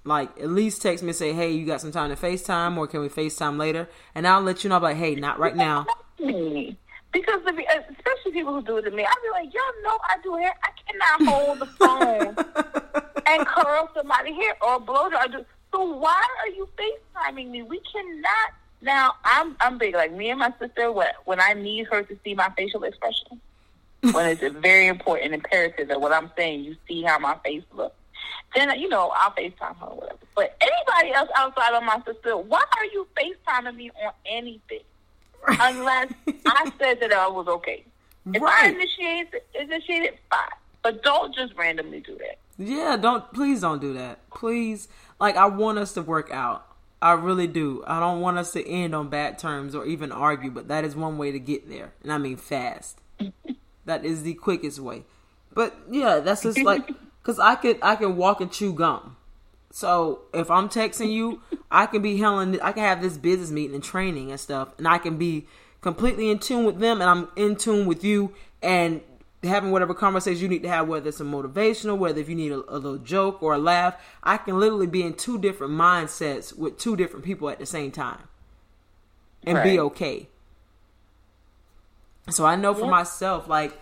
[0.05, 2.85] Like, at least text me and say, hey, you got some time to FaceTime or
[2.87, 3.89] can we FaceTime later?
[4.13, 5.87] And I'll let you know, like, hey, not right now.
[6.19, 7.51] Because the,
[7.89, 10.53] especially people who do it to me, I'll be like, y'all know I do hair.
[10.63, 10.69] I
[11.17, 12.35] cannot hold the phone
[13.25, 15.25] and curl somebody's hair or blow dry.
[15.27, 17.63] Do- So why are you FaceTiming me?
[17.63, 18.51] We cannot.
[18.81, 20.91] Now I'm I'm big like me and my sister.
[20.91, 23.39] When when I need her to see my facial expression,
[24.11, 27.63] when it's a very important, imperative that what I'm saying you see how my face
[27.73, 27.95] looks.
[28.55, 30.19] Then you know I'll FaceTime her or whatever.
[30.35, 34.79] But anybody else outside of my sister, why are you FaceTiming me on anything?
[35.47, 36.11] Unless
[36.45, 37.83] I said that I was okay.
[38.33, 38.73] If I Right.
[38.75, 39.27] initiate
[39.59, 40.39] initiate it, fine.
[40.81, 42.37] But don't just randomly do that.
[42.57, 44.27] Yeah, don't, please don't do that.
[44.29, 44.87] Please.
[45.19, 46.65] Like, I want us to work out.
[47.01, 47.83] I really do.
[47.85, 50.95] I don't want us to end on bad terms or even argue, but that is
[50.95, 51.93] one way to get there.
[52.01, 52.97] And I mean fast.
[53.85, 55.03] that is the quickest way.
[55.53, 56.89] But yeah, that's just like
[57.25, 59.17] cuz I could I can walk and chew gum.
[59.71, 63.75] So, if I'm texting you, I can be helling I can have this business meeting
[63.75, 65.47] and training and stuff and I can be
[65.81, 69.01] completely in tune with them and I'm in tune with you and
[69.43, 72.51] having whatever conversation you need to have, whether it's a motivational, whether if you need
[72.51, 76.57] a, a little joke or a laugh, I can literally be in two different mindsets
[76.57, 78.21] with two different people at the same time
[79.43, 80.27] and be okay.
[82.29, 82.91] So I know for Yeah.
[82.91, 83.79] myself, like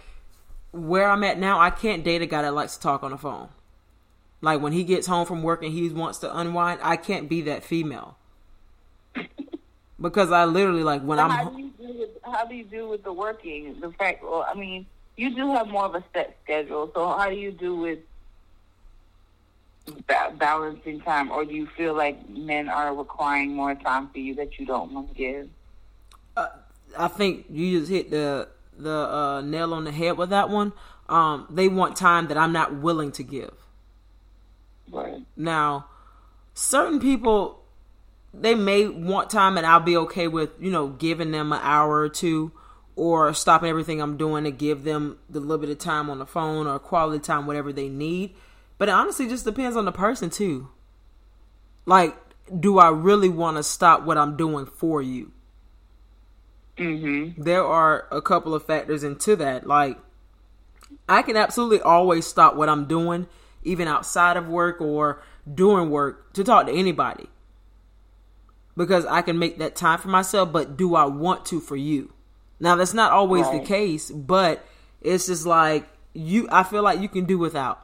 [0.73, 3.17] where I'm at now, I can't date a guy that likes to talk on the
[3.17, 3.49] phone.
[4.41, 7.41] Like when he gets home from work and he wants to unwind, I can't be
[7.43, 8.17] that female.
[10.01, 12.63] because I literally like when So I'm how do you do with how do you
[12.65, 13.79] do with the working?
[13.79, 16.91] The fact, well, I mean, you do have more of a set schedule.
[16.93, 17.99] So how do you do with
[20.07, 24.35] ba- balancing time, or do you feel like men are requiring more time for you
[24.35, 25.49] that you don't want to give?
[26.35, 26.47] Uh,
[26.97, 30.73] I think you just hit the the uh, nail on the head with that one.
[31.09, 33.53] Um, they want time that I'm not willing to give.
[34.91, 35.25] Right.
[35.35, 35.87] Now,
[36.53, 37.63] certain people
[38.33, 41.99] they may want time, and I'll be okay with you know giving them an hour
[41.99, 42.51] or two,
[42.95, 46.25] or stopping everything I'm doing to give them the little bit of time on the
[46.25, 48.35] phone or quality time, whatever they need.
[48.77, 50.69] But it honestly just depends on the person too.
[51.85, 52.15] Like,
[52.59, 55.31] do I really want to stop what I'm doing for you?
[56.77, 57.41] Mm-hmm.
[57.41, 59.67] there are a couple of factors into that.
[59.67, 59.99] Like,
[61.07, 63.27] I can absolutely always stop what I'm doing,
[63.63, 65.21] even outside of work or
[65.51, 67.27] doing work, to talk to anybody.
[68.75, 72.11] Because I can make that time for myself, but do I want to for you?
[72.59, 74.65] Now, that's not always the case, but
[75.01, 77.83] it's just like you, I feel like you can do without.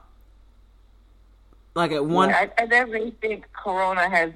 [1.75, 4.31] Like at one, I, I definitely think Corona has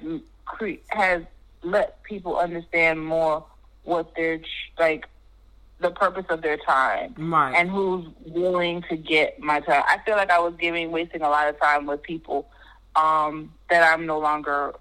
[0.88, 1.22] has
[1.62, 3.44] let people understand more
[3.84, 5.06] what their ch- like
[5.80, 7.54] the purpose of their time Right.
[7.56, 9.82] and who's willing to get my time.
[9.86, 12.48] I feel like I was giving wasting a lot of time with people
[12.96, 14.74] um, that I'm no longer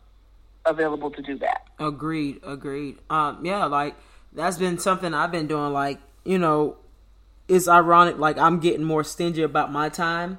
[0.66, 1.68] available to do that.
[1.80, 2.97] Agreed, agreed.
[3.10, 3.95] Um, yeah, like
[4.32, 5.74] that's been something I've been doing.
[5.74, 6.78] Like, you know,
[7.47, 8.18] it's ironic.
[8.18, 10.38] Like I'm getting more stingy about my time,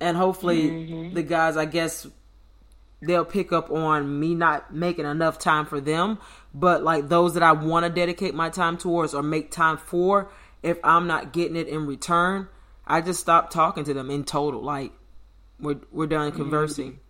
[0.00, 2.06] and hopefully the guys, I guess,
[3.00, 6.18] they'll pick up on me not making enough time for them.
[6.54, 10.30] But like those that I want to dedicate my time towards or make time for,
[10.62, 12.48] if I'm not getting it in return,
[12.86, 14.62] I just stop talking to them in total.
[14.62, 14.92] Like
[15.60, 17.00] we're we're done conversing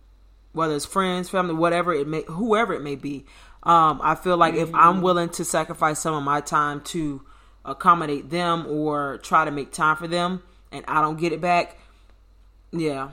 [0.57, 3.25] whether it's friends, family, whatever it may, whoever it may be.
[3.63, 7.21] Um, I feel like if I'm willing to sacrifice some of my time to
[7.63, 11.77] accommodate them or try to make time for them and I don't get it back,
[12.71, 13.11] yeah.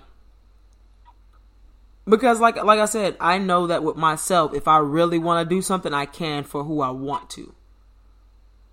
[2.07, 5.55] Because like like I said, I know that with myself, if I really want to
[5.55, 7.55] do something, I can for who I want to.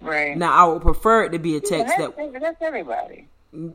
[0.01, 0.35] Right.
[0.35, 3.27] Now, I would prefer it to be a text yeah, that that's, that's everybody.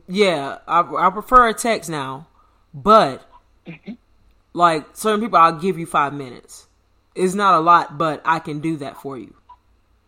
[0.07, 2.27] yeah, I, I prefer a text now,
[2.73, 3.25] but
[4.53, 6.67] like certain people, I'll give you five minutes.
[7.15, 9.33] It's not a lot, but I can do that for you,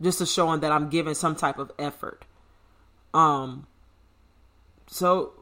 [0.02, 2.24] just to show them that I'm giving some type of effort.
[3.14, 3.66] Um.
[4.92, 5.34] So,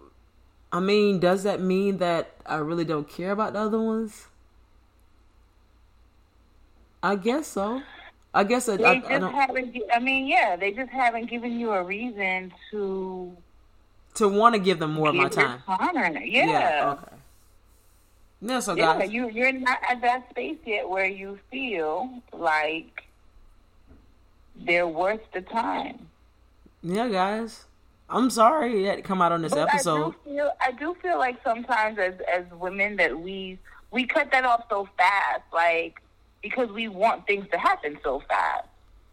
[0.72, 4.28] I mean, does that mean that I really don't care about the other ones?
[7.04, 7.84] I guess so.
[8.34, 9.76] I guess I, They I, just I don't haven't.
[9.94, 13.38] I mean, yeah, they just haven't given you a reason to
[14.16, 15.64] to want to give them more of my time.
[15.68, 16.18] time.
[16.24, 16.96] Yeah.
[17.00, 17.16] Okay.
[18.42, 18.60] Yeah.
[18.60, 23.04] So Yeah, guys, you you're not at that space yet where you feel like
[24.56, 26.10] they're worth the time.
[26.84, 27.67] yeah, guys.
[28.10, 29.98] I'm sorry that come out on this But episode.
[29.98, 33.60] I do feel I do feel like sometimes as as women that we
[33.92, 36.02] we cut that off so fast, like
[36.42, 38.68] because we want things to happen so fast.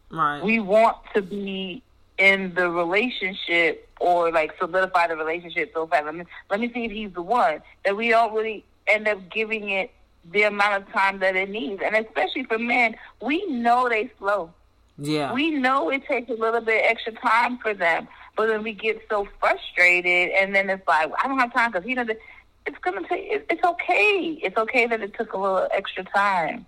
[0.09, 0.41] Right.
[0.43, 1.81] We want to be
[2.17, 6.05] in the relationship or like solidify the relationship so fast.
[6.05, 9.17] Let me let me see if he's the one that we don't really end up
[9.29, 9.91] giving it
[10.31, 11.81] the amount of time that it needs.
[11.83, 14.51] And especially for men, we know they slow.
[14.97, 15.33] yeah.
[15.33, 19.01] We know it takes a little bit extra time for them, but then we get
[19.09, 22.19] so frustrated, and then it's like I don't have time because he doesn't.
[22.65, 23.45] It's gonna take.
[23.49, 24.39] It's okay.
[24.41, 26.65] It's okay that it took a little extra time.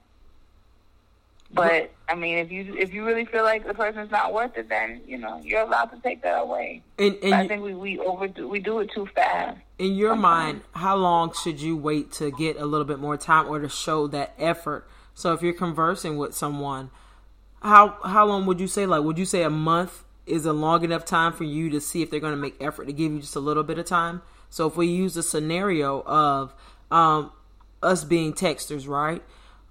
[1.53, 4.67] But I mean, if you if you really feel like the person's not worth it,
[4.69, 6.83] then you know you're allowed to take that away.
[6.97, 9.57] in But I think we we overdo we do it too fast.
[9.79, 13.47] in your mind, how long should you wait to get a little bit more time
[13.47, 14.87] or to show that effort?
[15.13, 16.89] So if you're conversing with someone,
[17.61, 18.85] how how long would you say?
[18.85, 22.01] Like, would you say a month is a long enough time for you to see
[22.01, 24.21] if they're going to make effort to give you just a little bit of time?
[24.49, 26.53] So if we use the scenario of
[26.91, 27.31] um,
[27.81, 29.23] us being texters, right?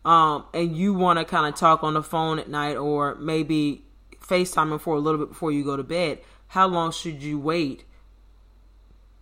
[0.05, 3.85] Um, and you want to kind of talk on the phone at night or maybe
[4.21, 7.85] FaceTiming for a little bit before you go to bed, how long should you wait?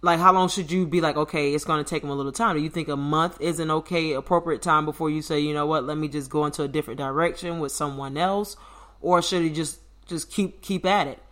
[0.03, 2.33] Like, how long should you be like, okay, it's going to take them a little
[2.33, 2.57] time?
[2.57, 5.65] Do you think a month is an okay, appropriate time before you say, you know
[5.65, 8.59] what, let me just go into a different direction with someone else?
[9.01, 11.23] Or should you just, just keep, keep at it?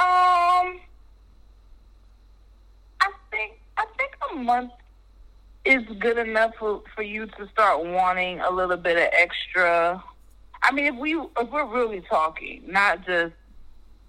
[0.00, 0.80] Um,
[3.00, 4.72] I think I think a month
[5.64, 10.02] is good enough for for you to start wanting a little bit of extra.
[10.62, 13.32] I mean, if we if we're really talking, not just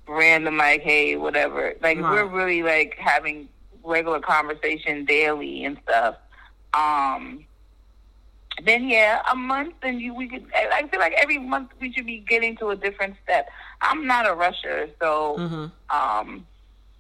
[0.08, 1.74] random like, hey, whatever.
[1.82, 2.12] Like Right.
[2.12, 3.48] we're really like having
[3.84, 6.16] regular conversation daily and stuff.
[6.74, 7.46] Um.
[8.64, 10.46] Then yeah, a month, and you we could.
[10.56, 13.50] I feel like every month we should be getting to a different step.
[13.82, 15.66] I'm not a rusher, so hmm
[15.96, 16.48] um,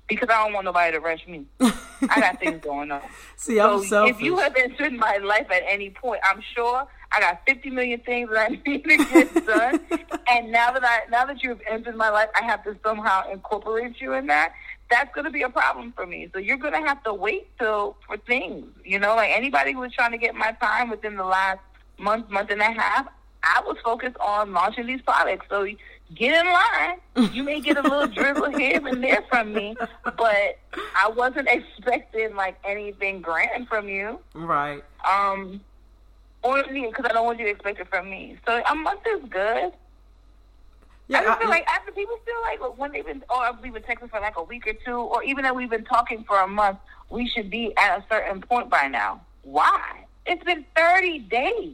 [0.07, 1.45] because I don't want nobody to rush me.
[1.59, 3.01] I got things going on.
[3.35, 4.17] See, I'm so selfish.
[4.17, 7.99] if you have entered my life at any point, I'm sure I got 50 million
[8.01, 9.79] things that I need to get done.
[10.29, 13.99] and now that I now that you've entered my life, I have to somehow incorporate
[13.99, 14.53] you in that.
[14.91, 16.29] That's going to be a problem for me.
[16.31, 18.67] So you're going to have to wait till for things.
[18.83, 21.59] You know, like anybody who was trying to get my time within the last
[21.97, 23.07] month, month and a half,
[23.41, 25.47] I was focused on launching these products.
[25.49, 25.65] So
[26.13, 27.31] get in line.
[27.33, 30.57] You may get a little drizzle here and there from me, but
[30.95, 34.19] I wasn't expecting like anything grand from you.
[34.33, 34.83] right.
[35.09, 35.61] Um,
[36.43, 38.37] or because I don't want you to expect it from me.
[38.45, 39.73] So a month is good.
[41.07, 43.73] Yeah, I just I- feel like after people feel like when they've been, or we've
[43.73, 46.39] been texting for like a week or two, or even that we've been talking for
[46.39, 46.77] a month,
[47.09, 49.21] we should be at a certain point by now.
[49.43, 50.05] Why?
[50.25, 51.73] It's been 30 days.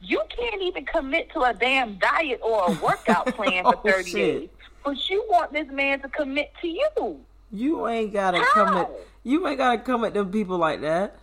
[0.00, 4.10] You can't even commit to a damn diet or a workout plan for Oh, 30
[4.10, 4.40] shit.
[4.40, 4.48] days.
[4.84, 7.20] But you want this man to commit to you.
[7.52, 8.52] you ain't gotta How?
[8.54, 8.90] come at
[9.24, 11.16] you ain't gotta come at them people like that.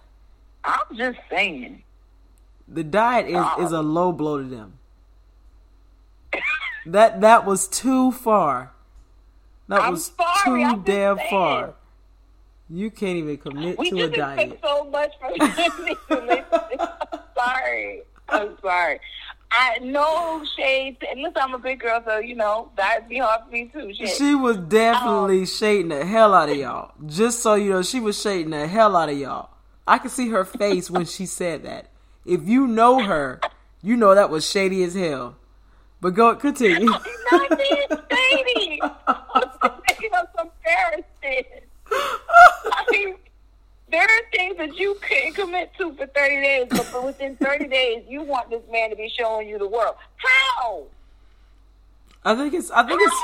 [0.63, 1.83] I'm just saying.
[2.67, 3.63] The diet is, Oh.
[3.65, 3.93] is a um.
[3.93, 4.79] low blow to them.
[6.87, 8.71] That that was too far.
[9.67, 11.29] That I'm was sorry, too I'm damn saying.
[11.31, 11.73] far.
[12.69, 14.59] You can't even commit We to a diet.
[14.63, 16.85] so much from these relationships.
[17.35, 18.01] sorry.
[18.29, 18.99] I'm sorry.
[19.51, 20.97] I no shade.
[21.15, 23.93] Listen, I'm a big girl, so you know that'd be hard for me too.
[23.93, 24.09] Shit.
[24.09, 26.91] She was Um, definitely shading the hell out of y'all.
[27.05, 29.49] Just so you know, she was shading the hell out of y'all.
[29.87, 31.89] I could see her face when she said that.
[32.25, 33.39] If you know her,
[33.83, 35.35] you know that was shady as hell.
[36.01, 36.85] But go continue.
[37.31, 38.81] not being shady.
[39.07, 41.61] I'm making up comparison.
[41.91, 43.15] I mean,
[43.95, 47.67] there are things that you can commit to for 30 days, but for within 30
[47.67, 49.95] days, you want this man to be showing you the world.
[50.17, 50.83] How?
[52.25, 52.71] I think it's.
[52.71, 53.15] I think it's.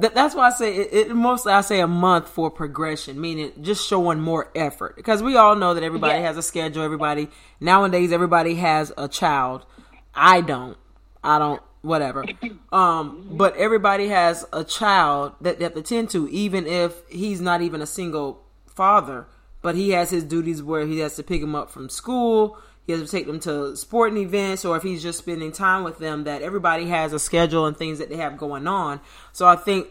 [0.00, 3.52] That, that's why I say it, it, Mostly, I say a month for progression, meaning
[3.60, 4.96] just showing more effort.
[4.96, 6.82] Because we all know that everybody has a schedule.
[6.82, 7.28] Everybody
[7.60, 9.66] nowadays, everybody has a child.
[10.14, 10.78] I don't.
[11.22, 11.60] I don't.
[11.82, 12.24] Whatever.
[12.72, 17.40] Um, but everybody has a child that they have to tend to, even if he's
[17.40, 19.26] not even a single father.
[19.66, 22.56] But he has his duties where he has to pick him up from school.
[22.86, 25.98] He has to take them to sporting events or if he's just spending time with
[25.98, 29.00] them that everybody has a schedule and things that they have going on.
[29.32, 29.88] So i think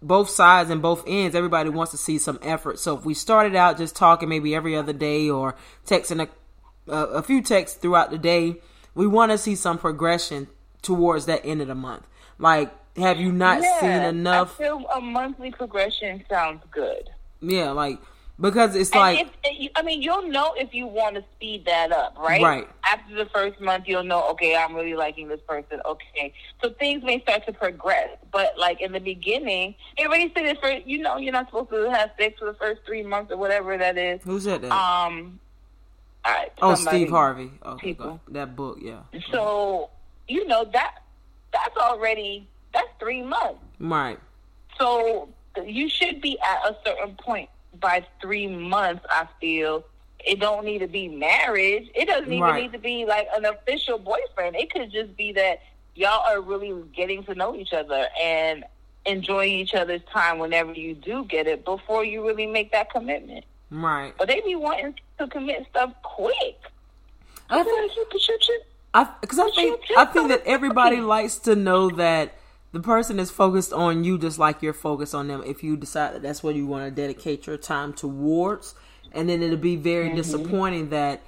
[0.00, 2.78] both sides and both ends everybody wants to see some effort.
[2.78, 7.04] So if we started out just talking maybe every other day or texting a, a,
[7.14, 8.60] a few texts throughout the day
[8.94, 10.46] we want to see some progression
[10.82, 12.06] towards that end of the month.
[12.38, 14.54] Like have you not yeah, seen enough?
[14.54, 17.10] I feel a monthly progression sounds good.
[17.40, 17.98] Yeah like
[18.40, 22.16] because it's like if, I mean you'll know if you want to speed that up,
[22.18, 22.40] right?
[22.40, 22.68] Right.
[22.84, 24.28] After the first month, you'll know.
[24.30, 25.80] Okay, I'm really liking this person.
[25.84, 26.32] Okay,
[26.62, 30.86] so things may start to progress, but like in the beginning, everybody said it first.
[30.86, 33.76] You know, you're not supposed to have sex for the first three months or whatever
[33.76, 34.20] that is.
[34.22, 34.62] Who's that?
[34.62, 34.72] Then?
[34.72, 35.40] Um.
[36.24, 37.50] Right, oh, Steve Harvey.
[37.64, 38.20] Okay, people.
[38.28, 39.00] that book, yeah.
[39.32, 39.88] So
[40.26, 41.02] you know that
[41.52, 43.60] that's already that's three months.
[43.80, 44.18] Right.
[44.78, 45.28] So
[45.64, 47.48] you should be at a certain point
[47.80, 49.84] by three months, I feel
[50.24, 51.88] it don't need to be marriage.
[51.94, 52.62] It doesn't even right.
[52.62, 54.56] need to be like an official boyfriend.
[54.56, 55.60] It could just be that
[55.94, 58.64] y'all are really getting to know each other and
[59.06, 63.44] enjoying each other's time whenever you do get it before you really make that commitment.
[63.70, 64.12] Right.
[64.18, 66.60] But they be wanting to commit stuff quick.
[67.50, 67.92] I think,
[68.92, 72.34] I, I think I think that everybody likes to know that
[72.72, 76.14] the person is focused on you just like you're focused on them if you decide
[76.14, 78.74] that that's what you want to dedicate your time towards
[79.12, 80.16] and then it'll be very mm-hmm.
[80.16, 81.22] disappointing that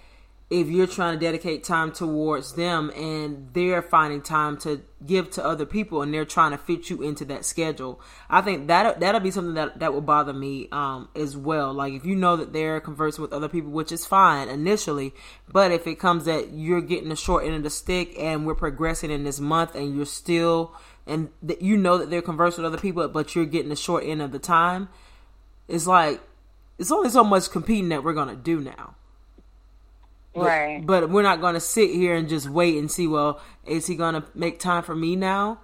[0.51, 5.45] if you're trying to dedicate time towards them and they're finding time to give to
[5.45, 9.21] other people and they're trying to fit you into that schedule i think that that'll
[9.21, 12.53] be something that that will bother me um, as well like if you know that
[12.53, 15.15] they're conversing with other people which is fine initially
[15.51, 18.55] but if it comes that you're getting the short end of the stick and we're
[18.55, 20.75] progressing in this month and you're still
[21.11, 24.05] and that you know that they're conversing with other people, but you're getting the short
[24.05, 24.89] end of the time,
[25.69, 26.21] it's like
[26.79, 28.95] it's only so much competing that we're gonna do now.
[30.35, 30.81] Right.
[30.87, 33.09] But, but we're not gonna sit here and just wait and see.
[33.09, 35.61] Well, is he gonna make time for me now?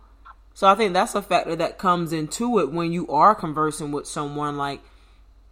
[0.53, 4.07] So I think that's a factor that comes into it when you are conversing with
[4.07, 4.81] someone like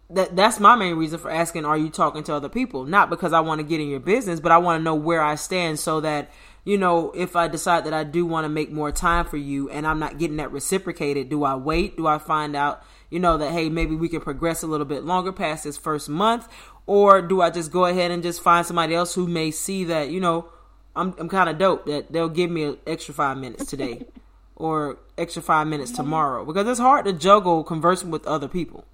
[0.09, 3.33] that that's my main reason for asking are you talking to other people not because
[3.33, 5.79] i want to get in your business but i want to know where i stand
[5.79, 6.29] so that
[6.65, 9.69] you know, if I decide that I do want to make more time for you
[9.69, 11.95] and I'm not getting that reciprocated, do I wait?
[11.95, 15.03] Do I find out, you know, that hey, maybe we can progress a little bit
[15.03, 16.47] longer past this first month?
[16.87, 20.09] Or do I just go ahead and just find somebody else who may see that,
[20.09, 20.49] you know,
[20.95, 24.05] I'm I'm kind of dope that they'll give me an extra 5 minutes today
[24.55, 28.85] or extra 5 minutes tomorrow because it's hard to juggle conversing with other people.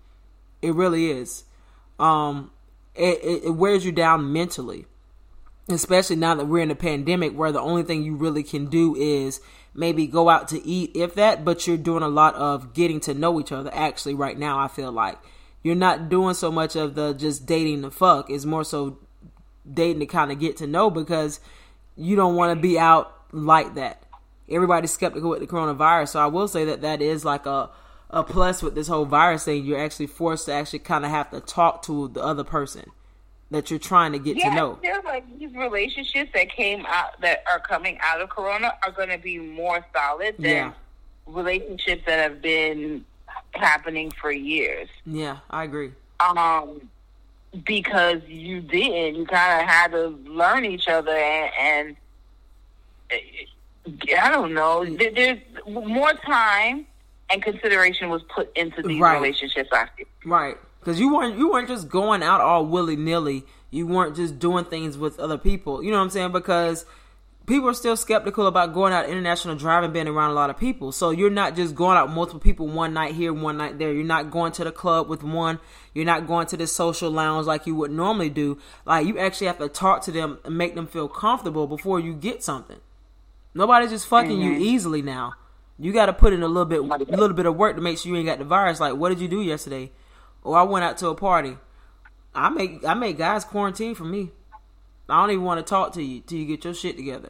[0.61, 1.45] It really is.
[1.99, 2.51] Um
[2.95, 4.85] it, it, it wears you down mentally
[5.71, 8.95] especially now that we're in a pandemic where the only thing you really can do
[8.95, 9.41] is
[9.73, 13.13] maybe go out to eat if that but you're doing a lot of getting to
[13.13, 13.69] know each other.
[13.73, 15.17] Actually right now i feel like
[15.63, 18.29] you're not doing so much of the just dating the fuck.
[18.29, 18.97] It's more so
[19.71, 21.39] dating to kind of get to know because
[21.95, 24.03] you don't want to be out like that.
[24.49, 27.69] Everybody's skeptical with the coronavirus so i will say that that is like a
[28.09, 29.63] a plus with this whole virus thing.
[29.63, 32.91] You're actually forced to actually kind of have to talk to the other person
[33.51, 34.79] that you're trying to get yeah, to know.
[34.81, 39.09] There's like these relationships that came out that are coming out of Corona are going
[39.09, 40.71] to be more solid than yeah.
[41.27, 43.05] relationships that have been
[43.51, 44.87] happening for years.
[45.05, 45.91] Yeah, I agree.
[46.21, 46.89] Um,
[47.65, 51.97] because you did, you kind of had to learn each other, and,
[53.09, 54.85] and I don't know.
[54.85, 56.87] There's more time
[57.29, 59.15] and consideration was put into these right.
[59.15, 59.69] relationships.
[59.73, 60.05] I feel.
[60.23, 63.45] Right because you weren't you weren't just going out all willy nilly.
[63.69, 65.81] You weren't just doing things with other people.
[65.83, 66.31] You know what I'm saying?
[66.33, 66.85] Because
[67.45, 70.91] people are still skeptical about going out international driving, being around a lot of people.
[70.91, 73.93] So you're not just going out multiple people one night here, one night there.
[73.93, 75.59] You're not going to the club with one.
[75.93, 78.57] You're not going to the social lounge like you would normally do.
[78.85, 82.13] Like you actually have to talk to them and make them feel comfortable before you
[82.13, 82.79] get something.
[83.53, 84.53] Nobody's just fucking mm-hmm.
[84.53, 85.33] you easily now.
[85.77, 87.97] You got to put in a little bit, a little bit of work to make
[87.97, 88.79] sure you ain't got the virus.
[88.79, 89.91] Like, what did you do yesterday?
[90.43, 91.57] Or I went out to a party.
[92.33, 94.31] I make I make guys quarantine for me.
[95.09, 97.29] I don't even want to talk to you till you get your shit together.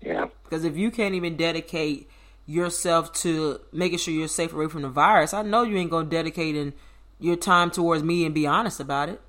[0.00, 0.26] Yeah.
[0.44, 2.08] Because if you can't even dedicate
[2.46, 6.08] yourself to making sure you're safe away from the virus, I know you ain't gonna
[6.08, 6.74] dedicate in
[7.18, 9.20] your time towards me and be honest about it.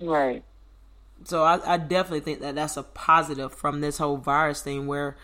[0.00, 0.44] Right.
[1.24, 5.16] So I, I definitely think that that's a positive from this whole virus thing where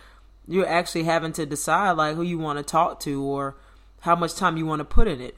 [0.48, 3.56] You're actually having to decide like who you want to talk to or
[4.02, 5.36] how much time you want to put in it.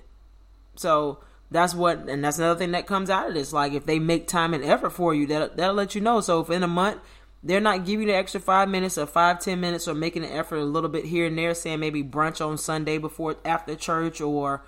[0.77, 3.53] So that's what, and that's another thing that comes out of this.
[3.53, 6.21] Like if they make time and effort for you, that that'll let you know.
[6.21, 7.01] So if in a month
[7.43, 10.33] they're not giving you the extra five minutes or five ten minutes or making an
[10.33, 14.21] effort a little bit here and there, saying maybe brunch on Sunday before after church
[14.21, 14.62] or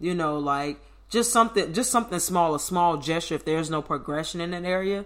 [0.00, 0.80] you know like
[1.10, 3.34] just something just something small, a small gesture.
[3.34, 5.04] If there's no progression in an area,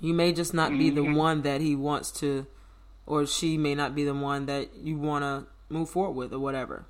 [0.00, 1.14] you may just not be the Mm-hmm.
[1.14, 2.46] one that he wants to,
[3.06, 6.38] or she may not be the one that you want to move forward with or
[6.38, 6.86] whatever.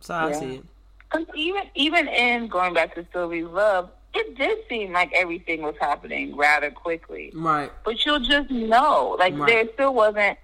[0.00, 0.38] So I Yeah.
[0.38, 0.64] see it.
[1.10, 5.76] 'Cause even even in going back to Sylvie's love, it did seem like everything was
[5.80, 7.30] happening rather quickly.
[7.34, 7.70] Right.
[7.84, 9.46] But you'll just know, like Right.
[9.46, 10.38] there still wasn't,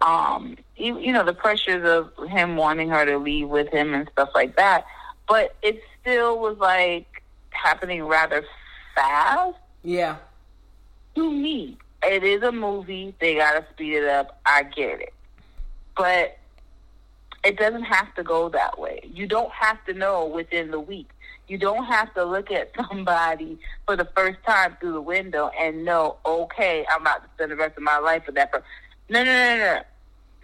[0.00, 4.08] um, you, you know, the pressures of him wanting her to leave with him and
[4.12, 4.86] stuff like that.
[5.28, 8.44] But it still was like happening rather
[8.94, 10.16] fast Yeah.
[11.16, 11.76] to me.
[12.04, 14.38] It is a movie; they gotta speed it up.
[14.46, 15.12] I get it,
[15.96, 16.38] but
[17.44, 19.00] it doesn't have to go that way.
[19.12, 21.08] You don't have to know within the week.
[21.46, 25.84] You don't have to look at somebody for the first time through the window and
[25.84, 28.66] know, okay, I'm about to spend the rest of my life with that person.
[29.08, 29.80] No, no, no,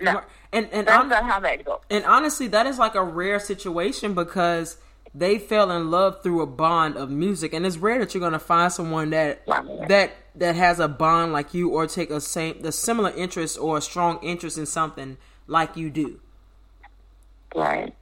[0.00, 0.20] no, no.
[0.52, 1.80] And and that's hon- not how that goes.
[1.90, 4.78] and honestly, that is like a rare situation because
[5.14, 8.38] they fell in love through a bond of music, and it's rare that you're gonna
[8.38, 9.44] find someone that
[9.88, 13.78] that that has a bond like you or take a same the similar interest or
[13.78, 15.16] a strong interest in something
[15.46, 16.20] like you do.
[17.54, 17.94] Right.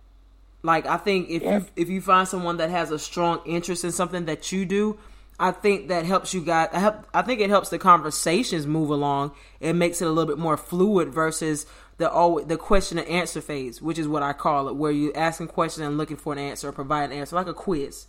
[0.63, 3.93] Like I think if you if you find someone that has a strong interest in
[3.93, 4.99] something that you do,
[5.39, 6.69] I think that helps you guys.
[6.73, 7.07] I help.
[7.13, 9.33] I think it helps the conversations move along.
[9.61, 11.67] It makes it a little bit more fluid versus
[11.99, 15.17] the always the question and answer phase, which is what I call it, where you're
[15.17, 18.07] asking questions and looking for an answer or provide an answer, like a quiz.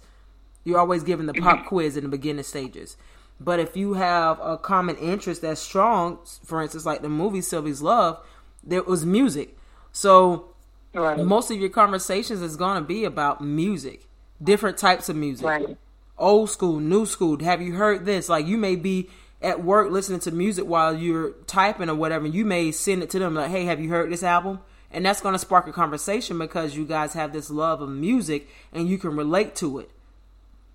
[0.64, 1.68] You're always given the pop mm-hmm.
[1.68, 2.98] quiz in the beginning stages.
[3.40, 7.82] But if you have a common interest that's strong, for instance, like the movie Sylvie's
[7.82, 8.24] Love,
[8.64, 9.58] there was music.
[9.92, 10.53] So
[10.94, 11.20] Right.
[11.20, 14.06] most of your conversations is going to be about music,
[14.42, 15.78] different types of music, Right.
[16.18, 17.38] old school, new school.
[17.44, 18.30] Have you heard this?
[18.30, 19.10] Like you may be
[19.42, 23.20] at work listening to music while you're typing or whatever, you may send it to
[23.20, 24.60] them like, "Hey, have you heard this album?"
[24.92, 28.48] And that's going to spark a conversation because you guys have this love of music
[28.72, 29.90] and you can relate to it.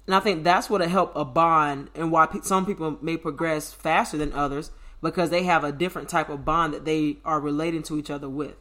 [0.07, 3.17] And I think that's what will help a bond and why pe- some people may
[3.17, 7.39] progress faster than others because they have a different type of bond that they are
[7.39, 8.57] relating to each other with.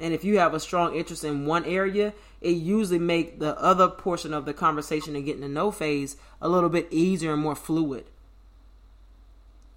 [0.00, 3.88] And if you have a strong interest in one area, it usually make the other
[3.88, 7.56] portion of the conversation and getting to know phase a little bit easier and more
[7.56, 8.04] fluid.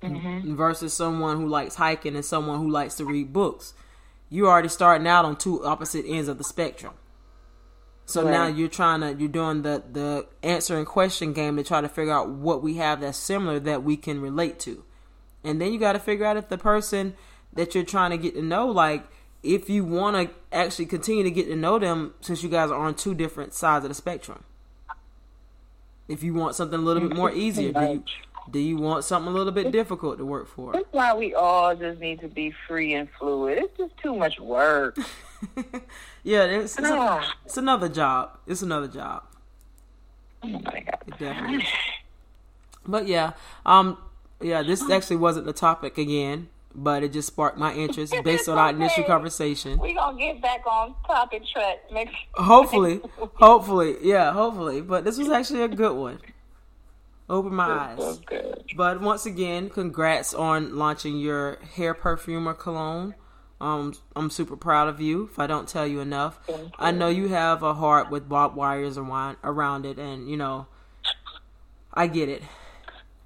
[0.03, 0.55] Mm-hmm.
[0.55, 3.73] Versus someone who likes hiking and someone who likes to read books.
[4.29, 6.93] You're already starting out on two opposite ends of the spectrum.
[8.05, 8.31] So Right.
[8.31, 11.87] now you're trying to you're doing the the answer and question game to try to
[11.87, 14.83] figure out what we have that's similar that we can relate to.
[15.43, 17.15] And then you got to figure out if the person
[17.53, 19.05] that you're trying to get to know like
[19.43, 22.79] if you want to actually continue to get to know them since you guys are
[22.79, 24.43] on two different sides of the spectrum.
[26.07, 28.03] If you want something a little bit more easier, do you,
[28.51, 30.73] do you want something a little bit difficult to work for?
[30.73, 33.59] That's why we all just need to be free and fluid.
[33.59, 34.97] It's just too much work.
[36.23, 38.37] yeah, it's, it's, a- it's another job.
[38.45, 39.23] It's another job.
[40.43, 40.97] Oh my God.
[41.07, 41.63] It definitely is.
[42.85, 43.33] But yeah,
[43.65, 43.97] um,
[44.41, 48.57] yeah, this actually wasn't the topic again, but it just sparked my interest based on
[48.57, 49.79] our initial conversation.
[49.79, 52.15] We're gonna get back on topic track next.
[52.33, 53.01] Hopefully,
[53.35, 54.81] hopefully, yeah, hopefully.
[54.81, 56.19] But this was actually a good one.
[57.29, 58.19] Open my eyes.
[58.75, 63.15] But once again, congrats on launching your hair perfumer cologne.
[63.61, 65.29] Um, I'm super proud of you.
[65.31, 68.55] If I don't tell you enough, Thank I know you have a heart with barbed
[68.55, 70.67] wires around around it, and you know,
[71.93, 72.41] I get it.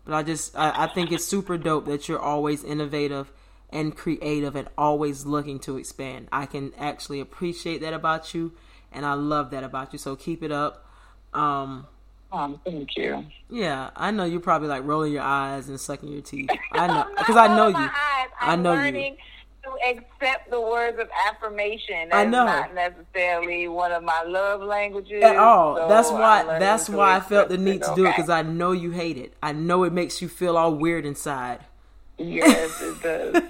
[0.06, 3.32] But I just I, I think it's super dope that you're always innovative
[3.72, 6.28] and creative and always looking to expand.
[6.32, 8.54] I can actually appreciate that about you,
[8.92, 10.00] and I love that about you.
[10.00, 10.86] So keep it up.
[11.34, 11.88] Um,
[12.32, 13.26] Um, thank you.
[13.50, 16.50] yeah, I know you're probably like rolling your eyes and sucking your teeth.
[16.72, 17.90] I know because I know you.
[18.42, 18.78] I know you.
[18.80, 19.22] learning to
[19.90, 22.10] accept the words of affirmation.
[22.12, 22.46] I know.
[22.46, 25.76] not necessarily one of my love languages At all.
[25.78, 26.44] so that's why.
[26.60, 29.34] That's why I felt the need to do it because I know you hate it.
[29.44, 31.60] I know it makes you feel all weird inside.
[32.18, 33.44] Yes, it does.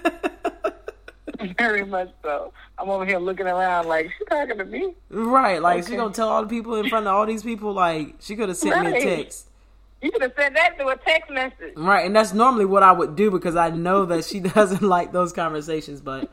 [1.58, 2.52] Very much so.
[2.78, 4.94] I'm over here looking around like she talking to me.
[5.10, 5.60] Right?
[5.60, 5.96] Like she Okay.
[5.96, 7.72] gonna tell all the people in front of all these people.
[7.72, 9.48] Like she could have sent me a text.
[10.02, 11.74] You could have sent that through a text message.
[11.76, 15.12] Right, and that's normally what I would do because I know that she doesn't like
[15.12, 16.00] those conversations.
[16.00, 16.30] But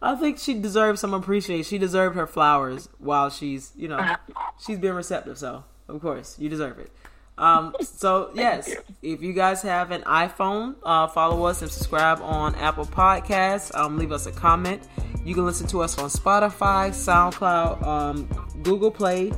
[0.00, 1.64] I think she deserves some appreciation.
[1.64, 4.16] She deserved her flowers while she's, you know,
[4.64, 5.38] she's been receptive.
[5.38, 6.90] So of course you deserve it.
[7.38, 9.14] Um, so yes, you.
[9.14, 13.74] if you guys have an iPhone, uh, follow us and subscribe on Apple Podcasts.
[13.74, 14.82] Um, leave us a comment.
[15.24, 18.28] You can listen to us on Spotify, SoundCloud, um,
[18.62, 19.32] Google Play,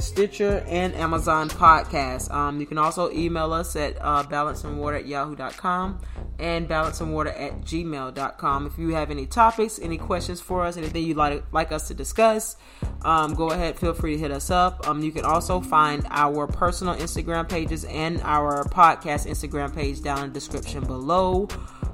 [0.00, 2.30] Stitcher, and Amazon Podcast.
[2.30, 6.00] Um, you can also email us at uh, balanceandwater at yahoo.com
[6.38, 8.66] and balanceandwater at gmail.com.
[8.66, 11.94] If you have any topics, any questions for us, anything you'd like, like us to
[11.94, 12.56] discuss,
[13.02, 14.88] um, go ahead, feel free to hit us up.
[14.88, 20.24] Um, you can also find our personal Instagram pages and our podcast Instagram page down
[20.24, 21.48] in the description below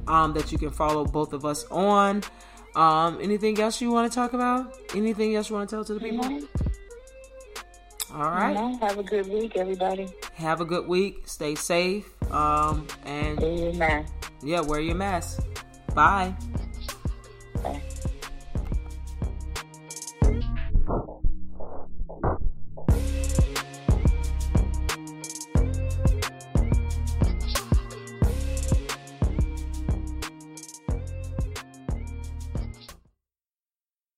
[0.07, 2.23] um, that you can follow both of us on.
[2.75, 4.77] Um, anything else you want to talk about?
[4.95, 6.47] Anything else you want to tell to the people?
[8.17, 8.57] All right.
[8.81, 10.09] Have a good week, everybody.
[10.37, 11.29] Have a good week.
[11.29, 12.09] Stay safe.
[12.33, 14.33] Um, and wear your mask.
[14.43, 15.45] Yeah, wear your mask.
[15.95, 16.35] Bye.
[17.63, 17.83] Bye.